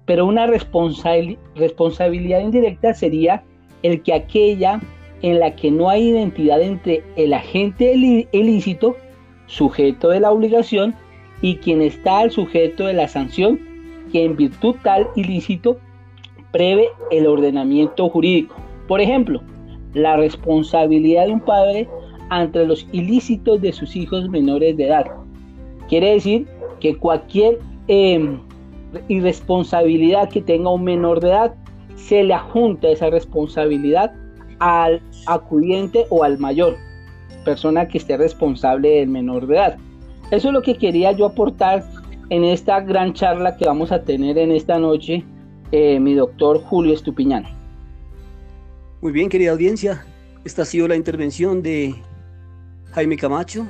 [0.07, 3.43] Pero una responsabilidad indirecta sería
[3.83, 4.81] el que aquella
[5.23, 7.93] en la que no hay identidad entre el agente
[8.33, 8.97] ilícito,
[9.47, 10.95] sujeto de la obligación,
[11.43, 13.61] y quien está al sujeto de la sanción,
[14.13, 15.79] que en virtud tal ilícito
[16.53, 18.55] prevé el ordenamiento jurídico.
[18.89, 19.43] Por ejemplo,
[19.95, 21.89] la responsabilidad de un padre
[22.31, 25.07] ante los ilícitos de sus hijos menores de edad.
[25.89, 26.47] Quiere decir
[26.81, 27.59] que cualquier
[28.93, 31.55] em, irresponsabilidad que tenga un menor de edad,
[31.97, 34.13] se le adjunta esa responsabilidad
[34.59, 36.77] al acudiente o al mayor,
[37.45, 39.79] persona que esté responsable del menor de edad.
[40.31, 41.85] Eso es lo que quería yo aportar
[42.31, 45.25] en esta gran charla que vamos a tener en esta noche,
[45.73, 47.45] eh, mi doctor Julio Estupiñán.
[49.01, 50.05] Muy bien, querida audiencia,
[50.45, 51.95] esta ha sido la intervención de
[52.93, 53.69] Jaime Camacho,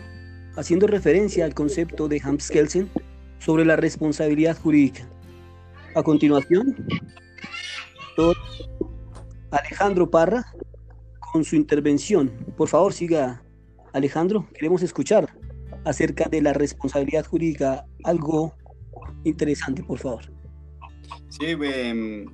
[0.56, 2.88] haciendo referencia al concepto de Hans Kelsen
[3.38, 5.08] sobre la responsabilidad jurídica.
[5.94, 6.76] A continuación,
[9.50, 10.44] Alejandro Parra
[11.32, 12.30] con su intervención.
[12.56, 13.42] Por favor, siga
[13.92, 15.28] Alejandro, queremos escuchar
[15.84, 18.54] acerca de la responsabilidad jurídica algo
[19.24, 20.24] interesante, por favor.
[21.28, 21.56] Sí,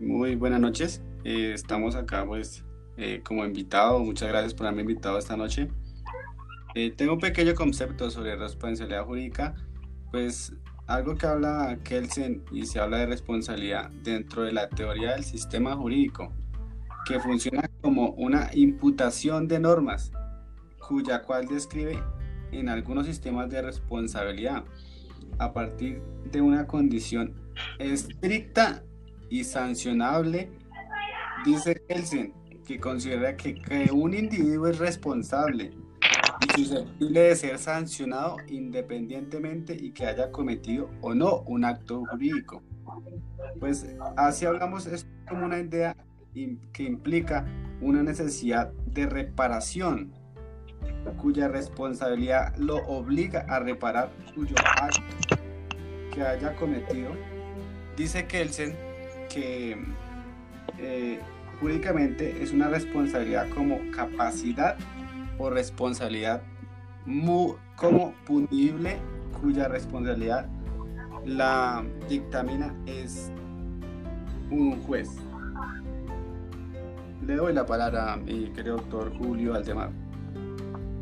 [0.00, 1.02] muy buenas noches.
[1.24, 2.64] Eh, estamos acá pues
[2.96, 4.00] eh, como invitado.
[4.00, 5.68] Muchas gracias por haberme invitado esta noche.
[6.74, 9.54] Eh, tengo un pequeño concepto sobre responsabilidad jurídica,
[10.10, 10.54] pues
[10.92, 15.74] algo que habla Kelsen y se habla de responsabilidad dentro de la teoría del sistema
[15.74, 16.31] jurídico,
[17.07, 20.12] que funciona como una imputación de normas,
[20.87, 21.98] cuya cual describe
[22.50, 24.64] en algunos sistemas de responsabilidad
[25.38, 27.33] a partir de una condición
[27.78, 28.83] estricta
[29.31, 30.50] y sancionable,
[31.46, 32.35] dice Kelsen,
[32.66, 35.72] que considera que, que un individuo es responsable
[36.55, 42.62] susceptible de ser sancionado independientemente y que haya cometido o no un acto jurídico.
[43.59, 45.96] Pues así hablamos, es como una idea
[46.72, 47.46] que implica
[47.81, 50.12] una necesidad de reparación
[51.20, 55.37] cuya responsabilidad lo obliga a reparar cuyo acto
[56.12, 57.11] que haya cometido.
[57.96, 58.76] Dice Kelsen
[59.33, 59.76] que
[60.78, 61.20] eh,
[61.61, 64.76] jurídicamente es una responsabilidad como capacidad
[65.50, 66.42] responsabilidad
[67.76, 68.98] como punible
[69.40, 70.48] cuya responsabilidad
[71.24, 73.31] la dictamina es
[74.50, 75.09] un juez.
[77.26, 79.90] Le doy la palabra a mi querido doctor Julio Aldemar.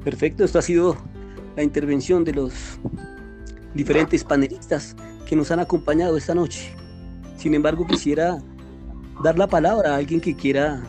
[0.04, 0.96] Perfecto, esto ha sido
[1.56, 2.78] la intervención de los
[3.74, 6.74] diferentes panelistas que nos han acompañado esta noche.
[7.36, 8.38] Sin embargo, quisiera
[9.22, 10.82] dar la palabra a alguien que quiera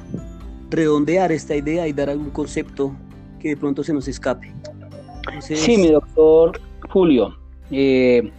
[0.69, 2.95] redondear esta idea y dar algún concepto
[3.41, 4.53] que de pronto se nos escape.
[5.39, 7.35] Sí, mi doctor Julio.
[7.71, 8.31] Eh,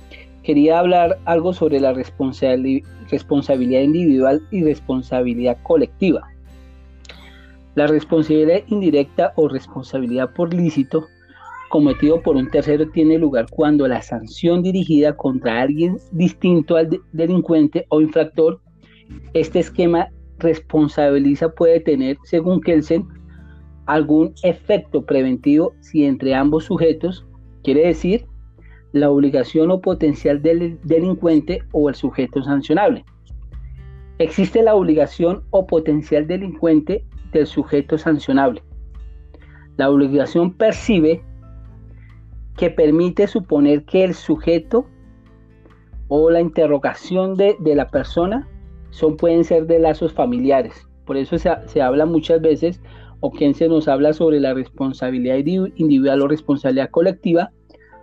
[0.42, 6.28] quería hablar algo sobre la responsabilidad individual y responsabilidad colectiva.
[7.74, 11.06] La responsabilidad indirecta o responsabilidad por lícito
[11.72, 17.86] cometido por un tercero tiene lugar cuando la sanción dirigida contra alguien distinto al delincuente
[17.88, 18.60] o infractor,
[19.32, 23.08] este esquema responsabiliza puede tener, según Kelsen,
[23.86, 27.26] algún efecto preventivo si entre ambos sujetos,
[27.62, 28.26] quiere decir,
[28.92, 33.04] la obligación o potencial del delincuente o el sujeto sancionable.
[34.18, 38.62] Existe la obligación o potencial delincuente del sujeto sancionable.
[39.78, 41.22] La obligación percibe
[42.56, 44.86] que permite suponer que el sujeto
[46.08, 48.46] o la interrogación de, la persona
[48.90, 50.86] son, pueden ser de lazos familiares.
[51.06, 52.82] Por eso se, se habla muchas veces
[53.22, 57.52] o quien se nos habla sobre la responsabilidad individual o responsabilidad colectiva,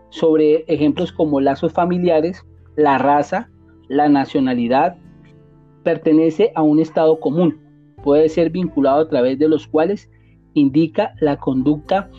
[0.09, 2.45] sobre ejemplos como lazos familiares,
[2.77, 3.49] la raza,
[3.89, 4.95] la nacionalidad,
[5.83, 7.59] pertenece a un estado común,
[8.01, 10.09] puede ser vinculado a través de los cuales
[10.53, 12.09] indica la conducta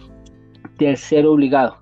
[0.78, 1.76] del ser obligado.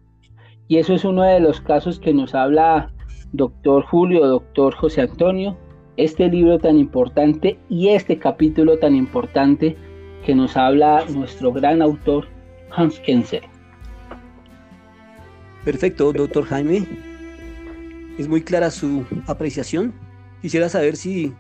[0.68, 2.92] Y eso es uno de los casos que nos habla
[3.33, 5.57] doctor Julio, doctor José Antonio,
[5.96, 9.76] este libro tan importante y este capítulo tan importante
[10.24, 12.26] que nos habla nuestro gran autor
[12.70, 13.42] Hans Kenzer.
[15.64, 16.87] Perfecto, doctor Jaime.
[18.18, 19.92] Es muy clara su apreciación.
[20.42, 21.35] Quisiera saber si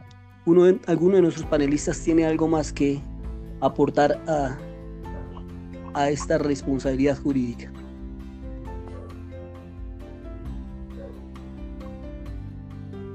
[0.44, 3.00] uno alguno de nuestros panelistas tiene algo más que
[3.60, 4.56] aportar a,
[5.94, 7.72] a esta responsabilidad jurídica.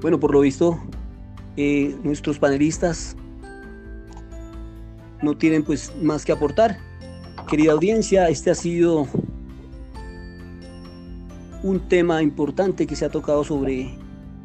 [0.00, 0.78] Bueno, por lo visto,
[1.56, 3.16] eh, nuestros panelistas
[5.24, 6.78] no tienen pues más que aportar.
[7.48, 9.08] Querida audiencia, este ha sido
[11.62, 13.94] un tema importante que se ha tocado sobre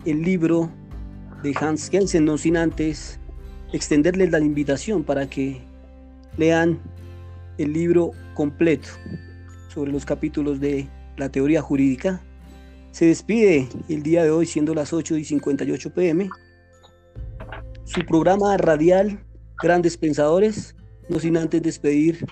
[0.06, 0.70] el libro
[1.44, 3.20] de Hans Kelsen, no sin antes
[3.74, 5.62] extenderles la invitación para que
[6.38, 6.80] lean
[7.58, 8.90] el libro completo
[9.68, 10.88] sobre los capítulos de
[11.18, 12.22] la teoría jurídica.
[12.92, 16.30] Se despide el día de hoy siendo las 8 y 58 pm.
[17.84, 19.20] Su programa radial
[19.62, 20.76] Grandes Pensadores,
[21.10, 22.26] no sin antes despedir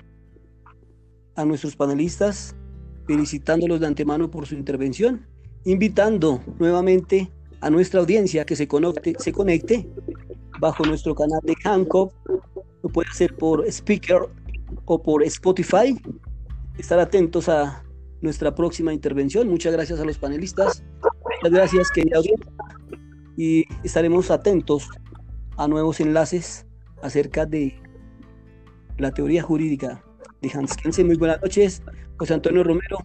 [1.36, 2.56] a nuestros panelistas,
[3.06, 5.26] felicitándolos de antemano por su intervención,
[5.66, 9.90] invitando nuevamente a nuestra audiencia que se conecte, se conecte
[10.60, 12.14] bajo nuestro canal de Hancock,
[12.84, 14.22] lo puede hacer por Speaker
[14.86, 16.00] o por Spotify.
[16.78, 17.84] Estar atentos a
[18.22, 19.50] nuestra próxima intervención.
[19.50, 20.84] Muchas gracias a los panelistas.
[21.02, 22.52] Muchas gracias, querida audiencia.
[23.36, 24.88] Y estaremos atentos
[25.58, 26.67] a nuevos enlaces
[27.02, 27.80] acerca de
[28.98, 30.04] la teoría jurídica
[30.42, 31.08] de Hans Kelsen.
[31.08, 31.82] Muy buenas noches,
[32.18, 32.98] José Antonio Romero,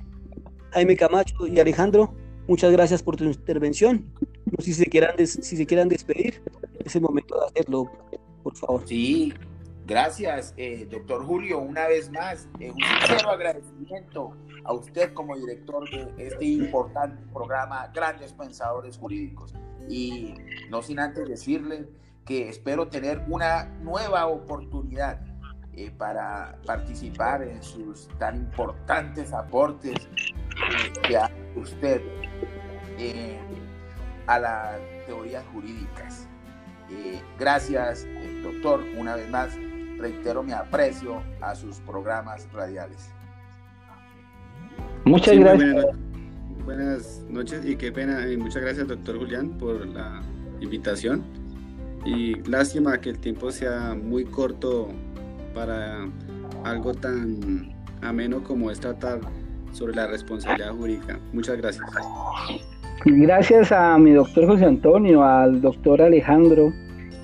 [0.73, 2.15] Jaime Camacho y Alejandro.
[2.49, 4.07] Muchas gracias por tu intervención.
[4.47, 6.43] No sé si se quieran, si se quieran despedir.
[6.85, 7.91] Es el momento de hacerlo,
[8.43, 8.83] por favor.
[8.87, 9.33] Sí,
[9.87, 11.59] gracias, eh, doctor Julio.
[11.61, 14.33] Una vez más, eh, un sincero agradecimiento
[14.65, 19.55] a usted como director de este importante programa Grandes Pensadores Jurídicos.
[19.89, 20.35] Y
[20.71, 21.89] no sin antes decirle
[22.25, 25.21] que espero tener una nueva oportunidad
[25.75, 30.09] eh, para participar en sus tan importantes aportes
[31.07, 32.03] que hace usted
[34.27, 36.29] a las teorías jurídicas.
[36.91, 39.57] Eh, gracias, eh, doctor, una vez más,
[39.99, 43.11] reitero mi aprecio a sus programas radiales.
[45.05, 45.87] Muchas gracias.
[46.65, 50.23] Buenas, noches y qué pena, y muchas gracias, doctor Julián, por la
[50.61, 51.42] invitación.
[52.05, 54.89] Y lástima que el tiempo sea muy corto
[55.55, 56.09] para
[56.65, 59.21] algo tan ameno como es tratar
[59.73, 61.19] sobre la responsabilidad jurídica.
[61.33, 61.87] Muchas gracias.
[63.05, 66.73] Gracias a mi doctor José Antonio, al doctor Alejandro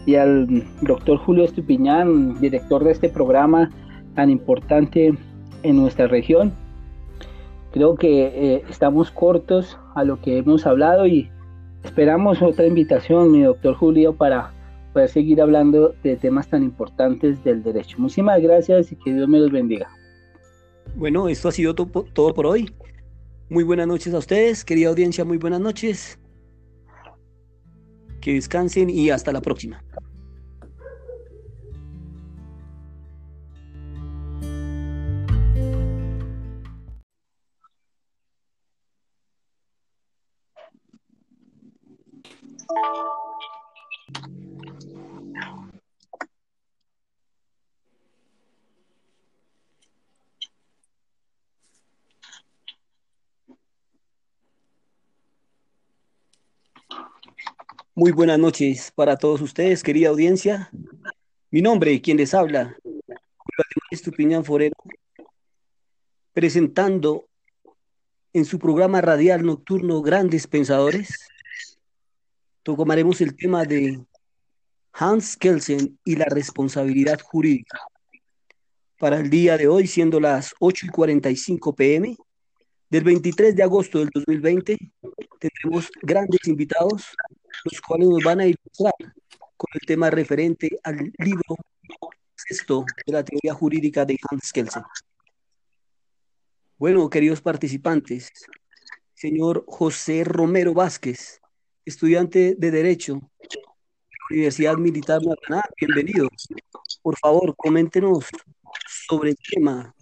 [0.06, 3.70] y al doctor Julio Estupiñán, director de este programa
[4.14, 5.14] tan importante
[5.62, 6.52] en nuestra región.
[7.72, 11.30] Creo que eh, estamos cortos a lo que hemos hablado y
[11.84, 14.52] esperamos otra invitación, mi doctor Julio, para
[14.98, 17.96] poder seguir hablando de temas tan importantes del derecho.
[18.00, 19.88] Muchísimas gracias y que Dios me los bendiga.
[20.96, 22.68] Bueno, esto ha sido todo por hoy.
[23.48, 26.18] Muy buenas noches a ustedes, querida audiencia, muy buenas noches.
[28.20, 29.84] Que descansen y hasta la próxima.
[57.98, 60.70] Muy buenas noches para todos ustedes, querida audiencia.
[61.50, 62.76] Mi nombre, quien les habla,
[63.90, 64.76] Estupiñán Forero,
[66.32, 67.28] presentando
[68.32, 71.08] en su programa radial nocturno Grandes Pensadores,
[72.62, 74.00] tomaremos el tema de
[74.92, 77.80] Hans Kelsen y la responsabilidad jurídica.
[78.96, 82.16] Para el día de hoy, siendo las 8 y 45 pm,
[82.90, 84.78] del 23 de agosto del 2020,
[85.40, 87.04] tendremos grandes invitados
[87.64, 88.94] los cuales nos van a ilustrar
[89.56, 91.56] con el tema referente al libro
[92.34, 94.82] sexto de la teoría jurídica de Hans Kelsen.
[96.76, 98.30] Bueno, queridos participantes,
[99.14, 101.40] señor José Romero Vázquez,
[101.84, 106.28] estudiante de Derecho de la Universidad Militar Maraná, bienvenido.
[107.02, 108.26] Por favor, coméntenos
[109.08, 109.92] sobre el tema.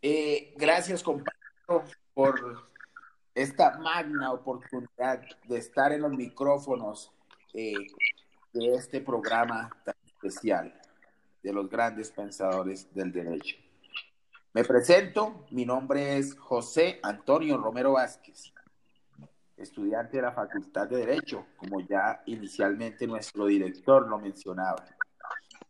[0.00, 1.84] Eh, gracias, compañero,
[2.16, 2.66] por
[3.34, 7.12] esta magna oportunidad de estar en los micrófonos
[7.52, 7.74] eh,
[8.54, 10.72] de este programa tan especial
[11.42, 13.56] de los grandes pensadores del derecho.
[14.54, 18.50] Me presento, mi nombre es José Antonio Romero Vázquez,
[19.58, 24.86] estudiante de la Facultad de Derecho, como ya inicialmente nuestro director lo mencionaba.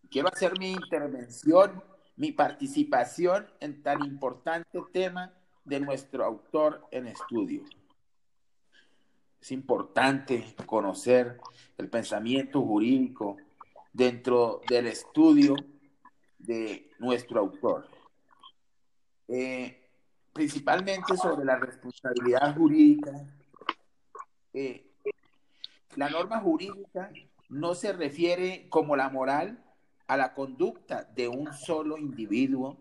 [0.08, 1.82] Quiero hacer mi intervención,
[2.14, 5.32] mi participación en tan importante tema
[5.66, 7.64] de nuestro autor en estudio.
[9.40, 11.38] Es importante conocer
[11.76, 13.36] el pensamiento jurídico
[13.92, 15.54] dentro del estudio
[16.38, 17.88] de nuestro autor.
[19.28, 19.82] Eh,
[20.32, 23.26] principalmente sobre la responsabilidad jurídica.
[24.52, 24.86] Eh,
[25.96, 27.10] la norma jurídica
[27.48, 29.64] no se refiere como la moral
[30.06, 32.76] a la conducta de un solo individuo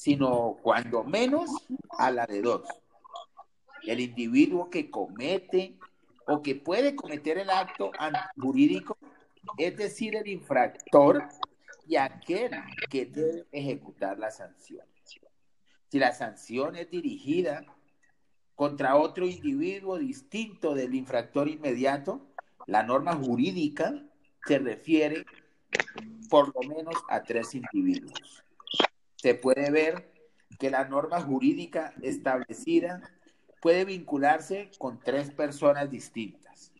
[0.00, 1.50] sino cuando menos
[1.98, 2.62] a la de dos.
[3.82, 5.76] El individuo que comete
[6.26, 7.92] o que puede cometer el acto
[8.34, 8.96] jurídico,
[9.58, 11.28] es decir, el infractor
[11.86, 12.52] y aquel
[12.88, 14.86] que debe ejecutar la sanción.
[15.90, 17.66] Si la sanción es dirigida
[18.54, 22.26] contra otro individuo distinto del infractor inmediato,
[22.64, 24.02] la norma jurídica
[24.46, 25.26] se refiere
[26.30, 28.42] por lo menos a tres individuos.
[29.20, 30.10] Se puede ver
[30.58, 33.02] que la norma jurídica establecida
[33.60, 36.72] puede vincularse con tres personas distintas,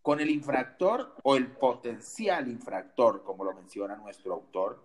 [0.00, 4.80] con el infractor o el potencial infractor, como lo menciona nuestro autor.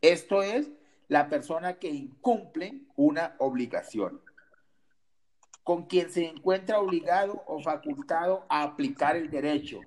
[0.00, 0.68] Esto es
[1.06, 4.20] la persona que incumple una obligación,
[5.62, 9.78] con quien se encuentra obligado o facultado a aplicar el derecho.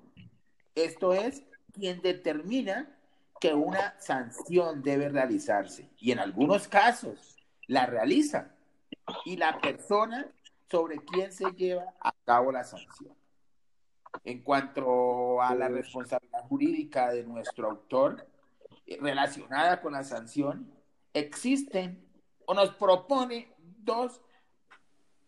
[0.76, 1.44] Esto es
[1.74, 2.98] quien determina
[3.42, 7.36] que una sanción debe realizarse y en algunos casos
[7.66, 8.52] la realiza
[9.26, 10.32] y la persona
[10.70, 13.16] sobre quien se lleva a cabo la sanción.
[14.24, 18.28] En cuanto a la responsabilidad jurídica de nuestro autor
[18.86, 20.72] eh, relacionada con la sanción,
[21.12, 22.06] existen
[22.46, 24.22] o nos propone dos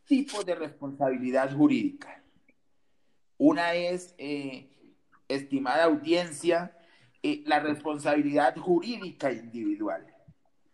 [0.05, 2.21] tipos de responsabilidad jurídica.
[3.39, 4.69] Una es, eh,
[5.27, 6.77] estimada audiencia,
[7.25, 10.05] eh, la responsabilidad jurídica individual.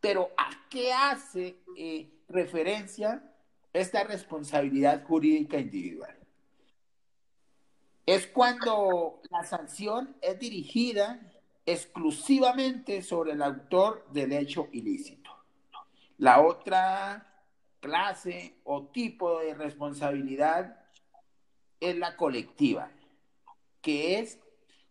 [0.01, 3.23] Pero ¿a qué hace eh, referencia
[3.71, 6.17] esta responsabilidad jurídica individual?
[8.05, 11.19] Es cuando la sanción es dirigida
[11.67, 15.29] exclusivamente sobre el autor del hecho ilícito.
[16.17, 17.27] La otra
[17.79, 20.83] clase o tipo de responsabilidad
[21.79, 22.91] es la colectiva,
[23.81, 24.39] que es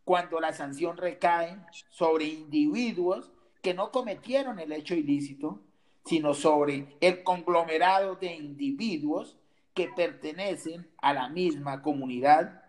[0.09, 1.59] cuando la sanción recae
[1.91, 3.31] sobre individuos
[3.61, 5.61] que no cometieron el hecho ilícito,
[6.07, 9.37] sino sobre el conglomerado de individuos
[9.75, 12.63] que pertenecen a la misma comunidad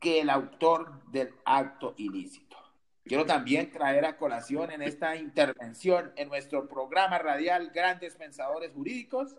[0.00, 2.58] que el autor del acto ilícito.
[3.06, 9.34] Quiero también traer a colación en esta intervención en nuestro programa radial Grandes Pensadores Jurídicos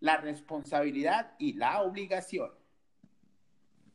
[0.00, 2.50] la responsabilidad y la obligación.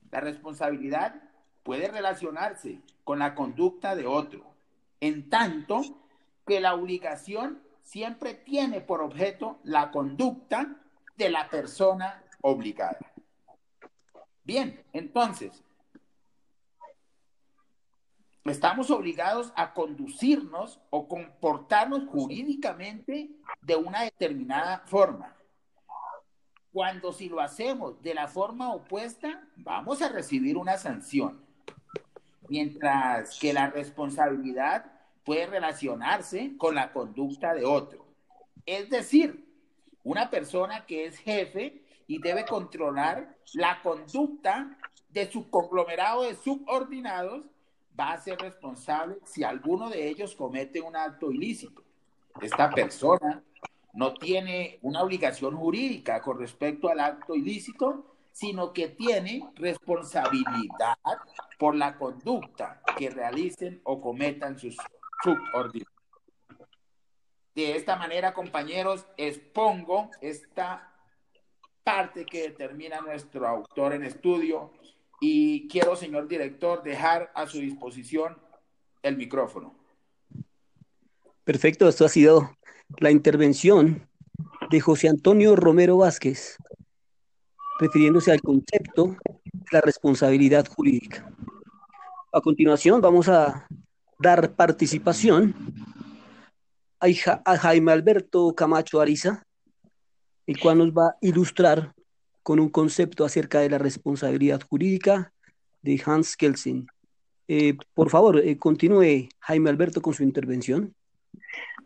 [0.10, 1.22] La responsabilidad
[1.64, 4.46] puede relacionarse con la conducta de otro,
[5.00, 5.82] en tanto
[6.46, 10.76] que la obligación siempre tiene por objeto la conducta
[11.18, 13.00] de la persona obligada.
[14.44, 15.64] Bien, entonces,
[18.44, 25.36] estamos obligados a conducirnos o comportarnos jurídicamente de una determinada forma.
[26.74, 31.42] Cuando si lo hacemos de la forma opuesta, vamos a recibir una sanción.
[32.50, 34.92] Mientras que la responsabilidad
[35.24, 38.06] puede relacionarse con la conducta de otro.
[38.66, 39.46] Es decir,
[40.04, 44.78] una persona que es jefe y debe controlar la conducta
[45.10, 47.46] de su conglomerado de subordinados
[47.98, 51.84] va a ser responsable si alguno de ellos comete un acto ilícito.
[52.42, 53.44] Esta persona
[53.94, 60.98] no tiene una obligación jurídica con respecto al acto ilícito, sino que tiene responsabilidad
[61.58, 64.76] por la conducta que realicen o cometan sus
[65.24, 65.94] subordinados.
[67.56, 70.92] De esta manera, compañeros, expongo esta
[71.84, 74.74] parte que determina nuestro autor en estudio
[75.22, 78.38] y quiero, señor director, dejar a su disposición
[79.04, 79.76] el micrófono.
[81.44, 82.58] Perfecto, esto ha sido
[82.98, 84.10] la intervención
[84.72, 86.58] de José Antonio Romero Vázquez,
[87.80, 89.16] refiriéndose al concepto
[89.54, 91.30] de la responsabilidad jurídica.
[92.32, 93.68] A continuación vamos a
[94.20, 95.54] dar participación
[97.00, 99.44] a Jaime Alberto Camacho Ariza,
[100.48, 101.94] el cual nos va a ilustrar
[102.44, 105.34] con un concepto acerca de la responsabilidad jurídica
[105.82, 106.88] de Hans Kelsen.
[107.48, 110.94] Eh, por favor, eh, continúe Jaime Alberto con su intervención.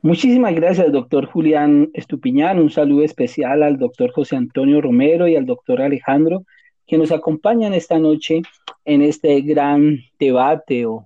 [0.01, 2.59] Muchísimas gracias, doctor Julián Estupiñán.
[2.59, 6.43] Un saludo especial al doctor José Antonio Romero y al doctor Alejandro,
[6.85, 8.41] que nos acompañan esta noche
[8.85, 11.05] en este gran debate o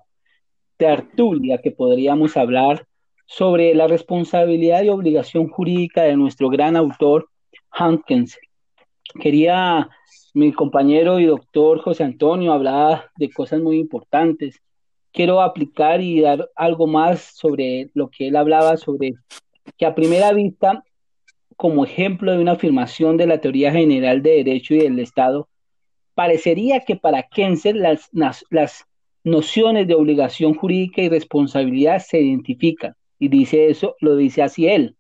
[0.77, 2.85] tertulia que podríamos hablar
[3.25, 7.29] sobre la responsabilidad y obligación jurídica de nuestro gran autor,
[7.71, 8.51] Hans Kelsen
[9.19, 9.89] quería,
[10.33, 14.61] mi compañero y doctor José Antonio hablaba de cosas muy importantes.
[15.11, 19.13] Quiero aplicar y dar algo más sobre lo que él hablaba sobre
[19.77, 20.83] que a primera vista,
[21.57, 25.49] como ejemplo de una afirmación de la teoría general de derecho y del Estado,
[26.13, 28.09] parecería que para Kenser las,
[28.49, 28.85] las
[29.23, 32.95] nociones de obligación jurídica y responsabilidad se identifican.
[33.19, 34.95] Y dice eso, lo dice así él.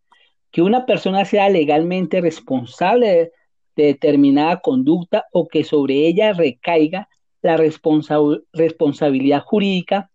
[0.51, 3.31] que una persona sea legalmente responsable de,
[3.75, 7.07] determinada conducta o que sobre ella recaiga
[7.41, 10.11] la responsabilidad jurídica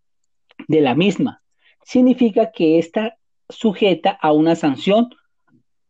[0.67, 1.41] de la misma.
[1.83, 3.17] Significa que está
[3.49, 5.09] sujeta a una sanción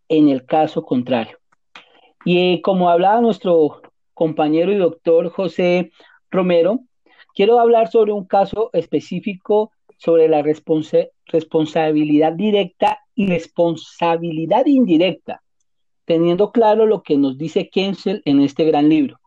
[0.09, 1.37] en el caso contrario.
[2.25, 3.81] Y eh, como hablaba nuestro
[4.13, 5.91] compañero y doctor José
[6.29, 6.81] Romero,
[7.33, 15.41] quiero hablar sobre un caso específico sobre la responsabilidad directa y responsabilidad indirecta,
[16.05, 19.19] teniendo claro lo que nos dice Kensel en este gran libro.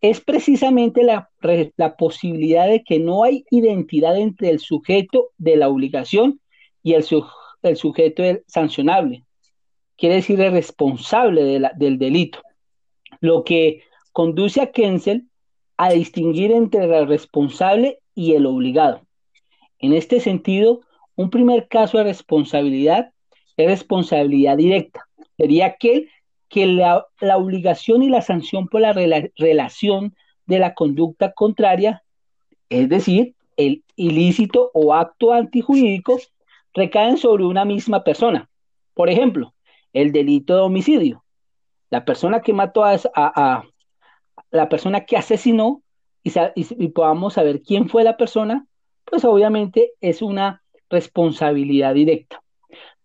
[0.00, 1.30] Es precisamente la,
[1.76, 6.40] la posibilidad de que no hay identidad entre el sujeto de la obligación
[6.82, 7.04] y el,
[7.62, 9.24] el sujeto sancionable,
[9.96, 12.40] quiere decir el responsable del delito,
[13.20, 13.82] lo que
[14.12, 15.26] conduce a Kensel
[15.76, 19.02] a distinguir entre el responsable y el obligado.
[19.78, 20.80] En este sentido,
[21.16, 23.12] un primer caso de responsabilidad
[23.56, 25.06] es responsabilidad directa.
[25.36, 26.08] Sería aquel
[26.48, 30.14] que la, obligación y la sanción por la relación
[30.46, 32.02] de la conducta contraria,
[32.68, 36.18] es decir, el ilícito o acto antijurídico,
[36.74, 38.48] recaen sobre una misma persona.
[38.94, 39.54] Por ejemplo,
[39.92, 41.24] el delito de homicidio.
[41.90, 43.64] La persona que mató a,
[44.50, 45.82] la persona que asesinó
[46.22, 48.66] y, podamos saber quién fue la persona,
[49.04, 52.42] pues obviamente es una responsabilidad directa.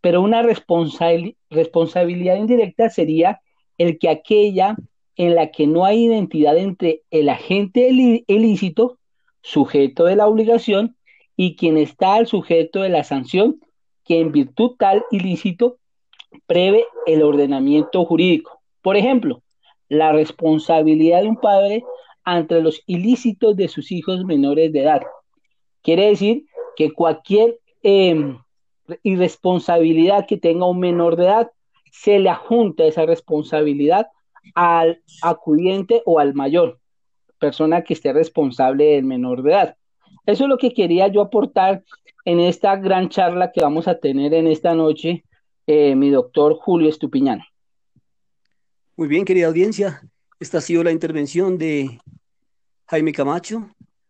[0.02, 3.42] Pero una responsabilidad indirecta sería
[3.78, 4.76] el que aquella
[5.16, 7.88] en la que no hay identidad entre el agente
[8.28, 8.98] ilícito,
[9.42, 10.96] sujeto de la obligación,
[11.36, 13.60] y quien está al sujeto de la sanción,
[14.04, 15.78] que en virtud tal ilícito
[16.48, 18.62] prevé el ordenamiento jurídico.
[18.82, 19.44] Por ejemplo,
[19.90, 21.84] la responsabilidad de un padre
[22.24, 25.02] ante los ilícitos de sus hijos menores de edad.
[25.82, 26.46] Quiere decir
[26.76, 27.60] que cualquier
[28.92, 31.52] em, irresponsabilidad que tenga un menor de edad,
[31.92, 34.08] se le adjunta esa responsabilidad
[34.56, 36.80] al acudiente o al mayor,
[37.40, 39.76] persona que esté responsable del menor de edad.
[40.26, 41.84] Eso es lo que quería yo aportar
[42.26, 45.24] en esta gran charla que vamos a tener en esta noche
[45.68, 47.42] eh, mi doctor Julio Estupiñán.
[48.96, 50.02] Muy bien, querida audiencia.
[50.40, 52.00] Esta ha sido la intervención de
[52.88, 53.70] Jaime Camacho,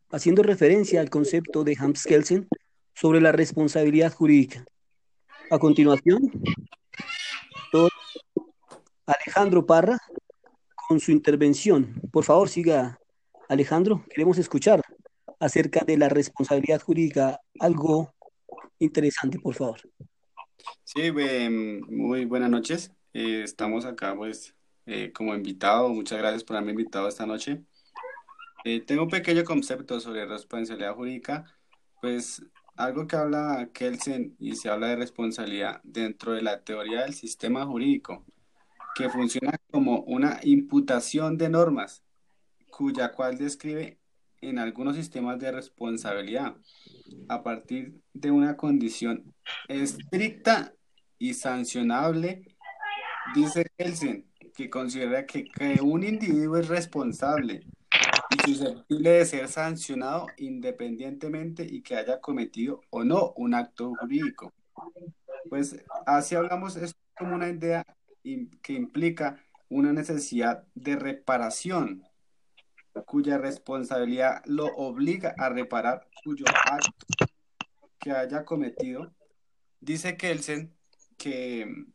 [0.10, 2.48] haciendo referencia al concepto de Hans Kelsen
[2.94, 4.66] sobre la responsabilidad jurídica.
[5.52, 6.32] A continuación,
[9.06, 9.97] Alejandro Parra
[10.88, 11.93] con su intervención.
[12.10, 12.97] Por favor, siga,
[13.49, 14.06] Alejandro.
[14.10, 14.82] Queremos escuchar
[15.41, 18.14] acerca de la responsabilidad jurídica algo
[18.80, 19.82] interesante, por favor.
[20.86, 22.93] Sí, muy buenas noches.
[23.14, 25.89] Eh, estamos acá pues eh, como invitado.
[25.89, 27.62] Muchas gracias por haberme invitado esta noche.
[28.64, 31.43] Eh, tengo un pequeño concepto sobre responsabilidad jurídica.
[31.99, 32.41] Pues
[32.76, 37.65] algo que habla Kelsen y se habla de responsabilidad dentro de la teoría del sistema
[37.65, 38.26] jurídico,
[38.95, 42.03] que funciona como una imputación de normas,
[42.69, 43.99] cuya cual describe
[44.41, 46.55] en algunos sistemas de responsabilidad
[47.30, 49.34] a partir de una condición
[49.67, 50.74] estricta
[51.19, 52.43] y sancionable,
[53.36, 55.49] dice Kelsen, que considera que,
[55.82, 57.61] un individuo es responsable
[58.32, 64.54] y susceptible de ser sancionado independientemente y que haya cometido o no un acto jurídico.
[65.50, 67.86] Pues así hablamos, es como una idea
[68.62, 72.04] que implica una necesidad de reparación
[73.06, 77.26] cuya responsabilidad lo obliga a reparar cuyo acto
[78.00, 79.14] que haya cometido.
[79.80, 80.74] Dice Kelsen
[81.18, 81.86] que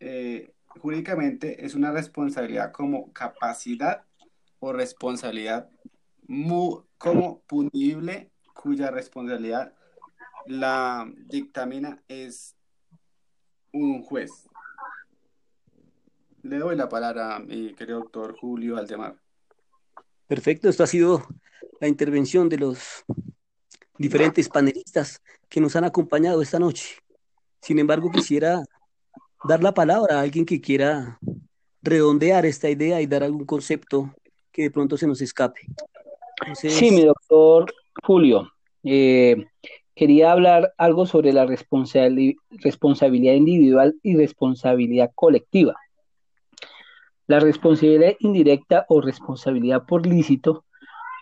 [0.00, 4.04] eh, jurídicamente es una responsabilidad como capacidad
[4.64, 5.68] o responsabilidad
[6.96, 9.74] como punible cuya responsabilidad
[10.46, 12.56] la dictamina es
[13.72, 14.30] un juez.
[16.42, 19.16] Le doy la palabra a mi querido doctor Julio Aldemar.
[20.26, 21.22] Perfecto, esto ha sido
[21.80, 23.04] la intervención de los
[23.98, 26.96] diferentes panelistas que nos han acompañado esta noche.
[27.60, 28.62] Sin embargo, quisiera
[29.46, 31.18] dar la palabra a alguien que quiera
[31.82, 34.14] redondear esta idea y dar algún concepto
[34.54, 35.60] que de pronto se nos escape.
[36.54, 38.50] Sí, mi doctor Julio.
[38.84, 39.46] Eh,
[39.94, 45.74] quería hablar algo sobre la responsabilidad individual y responsabilidad colectiva.
[47.26, 50.64] La responsabilidad indirecta o responsabilidad por lícito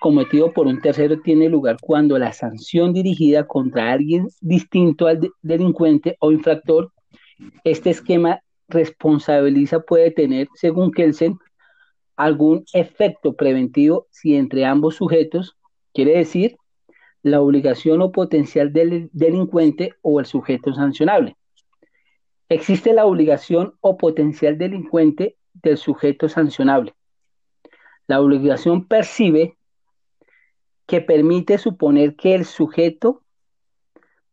[0.00, 6.16] cometido por un tercero tiene lugar cuando la sanción dirigida contra alguien distinto al delincuente
[6.18, 6.92] o infractor,
[7.62, 11.38] este esquema responsabiliza puede tener, según Kelsen,
[12.24, 15.56] algún efecto preventivo si entre ambos sujetos,
[15.92, 16.56] quiere decir,
[17.22, 21.36] la obligación o potencial del delincuente o el sujeto sancionable
[22.54, 26.94] existe la obligación o potencial delincuente del sujeto sancionable.
[28.06, 29.56] La obligación percibe
[30.86, 33.22] que permite suponer que el sujeto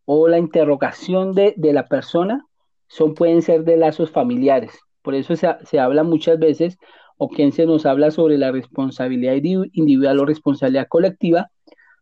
[0.05, 2.45] o la interrogación de, la persona
[2.87, 4.79] son, pueden ser de lazos familiares.
[5.01, 6.77] Por eso se, se habla muchas veces,
[7.21, 9.33] o quien se nos habla sobre la responsabilidad
[9.73, 11.51] individual o responsabilidad colectiva,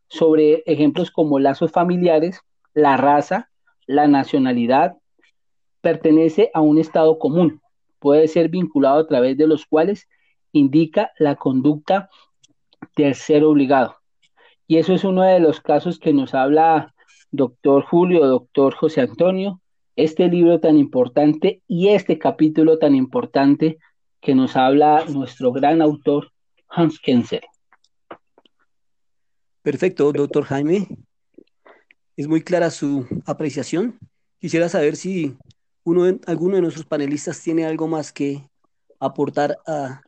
[0.07, 2.41] sobre ejemplos como lazos familiares,
[2.75, 3.49] la raza,
[3.87, 4.95] la nacionalidad,
[5.81, 7.61] pertenece a un estado común,
[7.97, 10.07] puede ser vinculado a través de los cuales
[10.51, 12.11] indica la conducta
[12.95, 13.95] del ser obligado.
[14.67, 16.93] Y eso es uno de los casos que nos habla
[17.31, 19.61] doctor Julio, doctor José Antonio,
[19.95, 23.79] este libro tan importante y este capítulo tan importante
[24.27, 26.33] que nos habla nuestro gran autor
[26.67, 27.45] Hans Kenzer.
[29.61, 30.85] Perfecto, doctor Jaime.
[32.17, 33.97] Es muy clara su apreciación.
[34.37, 35.37] Quisiera saber si
[35.85, 38.45] uno, alguno de nuestros panelistas tiene algo más que
[38.99, 40.01] aportar a,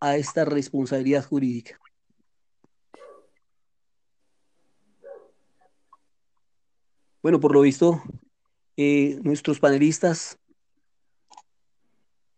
[0.00, 1.76] a esta responsabilidad jurídica.
[7.20, 8.00] Bueno, por lo visto,
[8.76, 10.38] eh, nuestros panelistas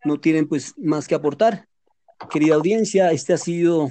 [0.07, 1.69] no tienen pues más que aportar.
[2.31, 3.91] Querida audiencia, este ha sido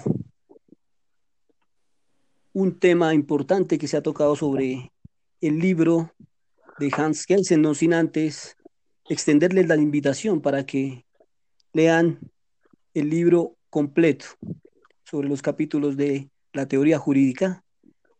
[2.54, 4.92] un tema importante que se ha tocado sobre
[5.42, 6.12] el libro
[6.80, 8.58] de Hans Kelsen, no sin antes
[9.08, 11.06] extenderles la invitación para que
[11.74, 12.20] lean
[12.94, 14.26] el libro completo
[15.04, 17.64] sobre los capítulos de la teoría jurídica.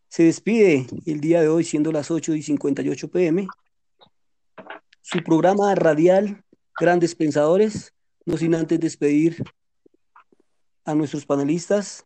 [0.08, 3.48] Se despide el día de hoy, siendo las 8 y 58 pm,
[5.00, 6.44] su programa radial
[6.78, 7.94] Grandes Pensadores,
[8.26, 9.42] no sin antes despedir
[10.84, 12.04] a nuestros panelistas,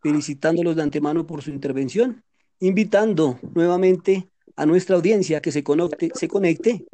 [0.00, 2.24] felicitándolos de antemano por su intervención,
[2.60, 6.84] invitando nuevamente a nuestra audiencia que se conecte, se conecte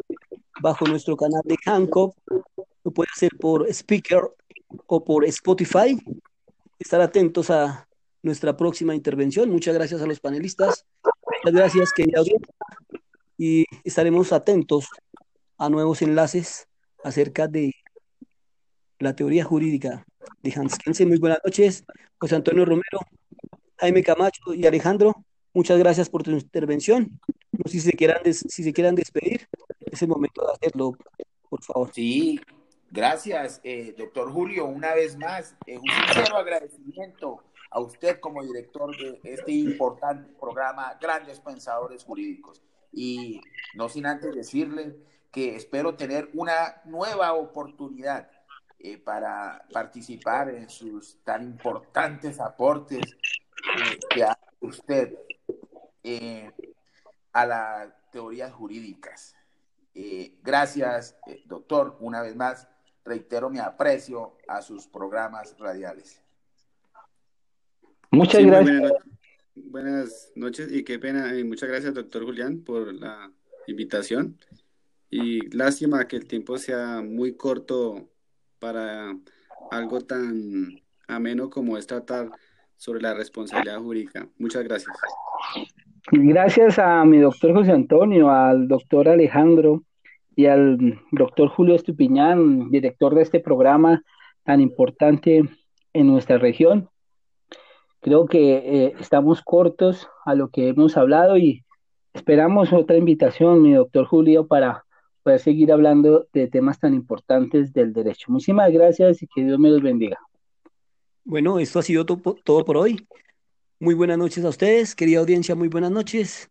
[0.62, 2.16] bajo nuestro canal de Hancock,
[2.84, 4.22] lo puede hacer por Speaker
[4.86, 5.98] o por Spotify.
[6.78, 7.86] Estar atentos a
[8.22, 9.50] nuestra próxima intervención.
[9.50, 10.86] Muchas gracias a los panelistas.
[11.04, 12.22] Muchas gracias, querida.
[13.36, 14.86] Y estaremos atentos
[15.58, 16.67] a nuevos enlaces
[17.04, 17.74] acerca de
[18.98, 20.04] la teoría jurídica
[20.42, 21.08] de Hans Kensen.
[21.08, 21.84] Muy buenas noches,
[22.18, 23.00] José Antonio Romero,
[23.78, 25.24] Jaime Camacho y Alejandro.
[25.54, 27.20] Muchas gracias por tu intervención.
[27.52, 29.48] No sé si se quieran, si se quieran despedir,
[29.80, 30.92] es el momento de hacerlo,
[31.48, 31.90] por favor.
[31.94, 32.40] Sí,
[32.90, 38.96] gracias, eh, doctor Julio, una vez más, eh, un sincero agradecimiento a usted como director
[38.96, 42.62] de este importante programa Grandes Pensadores Jurídicos.
[42.92, 43.40] Y
[43.74, 44.96] no sin antes decirle
[45.30, 48.30] que espero tener una nueva oportunidad
[48.78, 53.16] eh, para participar en sus tan importantes aportes
[54.10, 55.14] que hace usted
[57.32, 59.36] a las teorías jurídicas.
[59.94, 61.96] Eh, gracias, eh, doctor.
[62.00, 62.68] Una vez más,
[63.04, 66.22] reitero mi aprecio a sus programas radiales.
[68.10, 68.92] Muchas gracias.
[69.56, 71.36] Buenas, noches y qué pena.
[71.36, 73.30] Y muchas gracias, doctor Julián, por la
[73.66, 74.38] invitación.
[75.10, 78.08] Y lástima que el tiempo sea muy corto
[78.58, 79.16] para
[79.70, 82.30] algo tan ameno como es tratar
[82.76, 84.28] sobre la responsabilidad jurídica.
[84.38, 84.94] Muchas gracias.
[86.12, 89.82] Gracias a mi doctor José Antonio, al doctor Alejandro
[90.36, 94.02] y al doctor Julio Estupiñán, director de este programa
[94.44, 95.42] tan importante
[95.92, 96.88] en nuestra región.
[98.00, 101.64] Creo que eh, estamos cortos a lo que hemos hablado y
[102.14, 104.84] esperamos otra invitación, mi doctor Julio, para
[105.22, 108.30] poder seguir hablando de temas tan importantes del derecho.
[108.30, 110.18] Muchísimas gracias y que Dios me los bendiga.
[111.24, 113.06] Bueno, esto ha sido todo por hoy.
[113.80, 116.50] Muy buenas noches a ustedes, querida audiencia, muy buenas noches.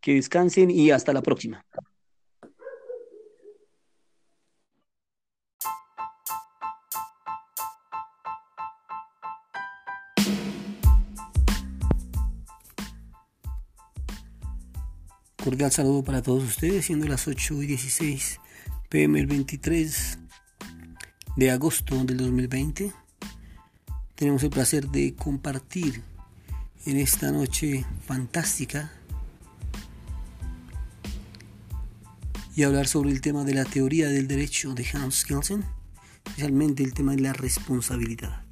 [0.00, 1.64] Que descansen y hasta la próxima.
[15.48, 18.38] Cordial saludo para todos ustedes, siendo las 8 y 16
[18.90, 20.18] pm el 23
[21.36, 22.92] de agosto del 2020
[24.14, 26.02] tenemos el placer de compartir
[26.84, 28.92] en esta noche fantástica
[32.54, 35.64] y hablar sobre el tema de la teoría del derecho de Hans Kelsen,
[36.26, 38.47] especialmente el tema de la responsabilidad.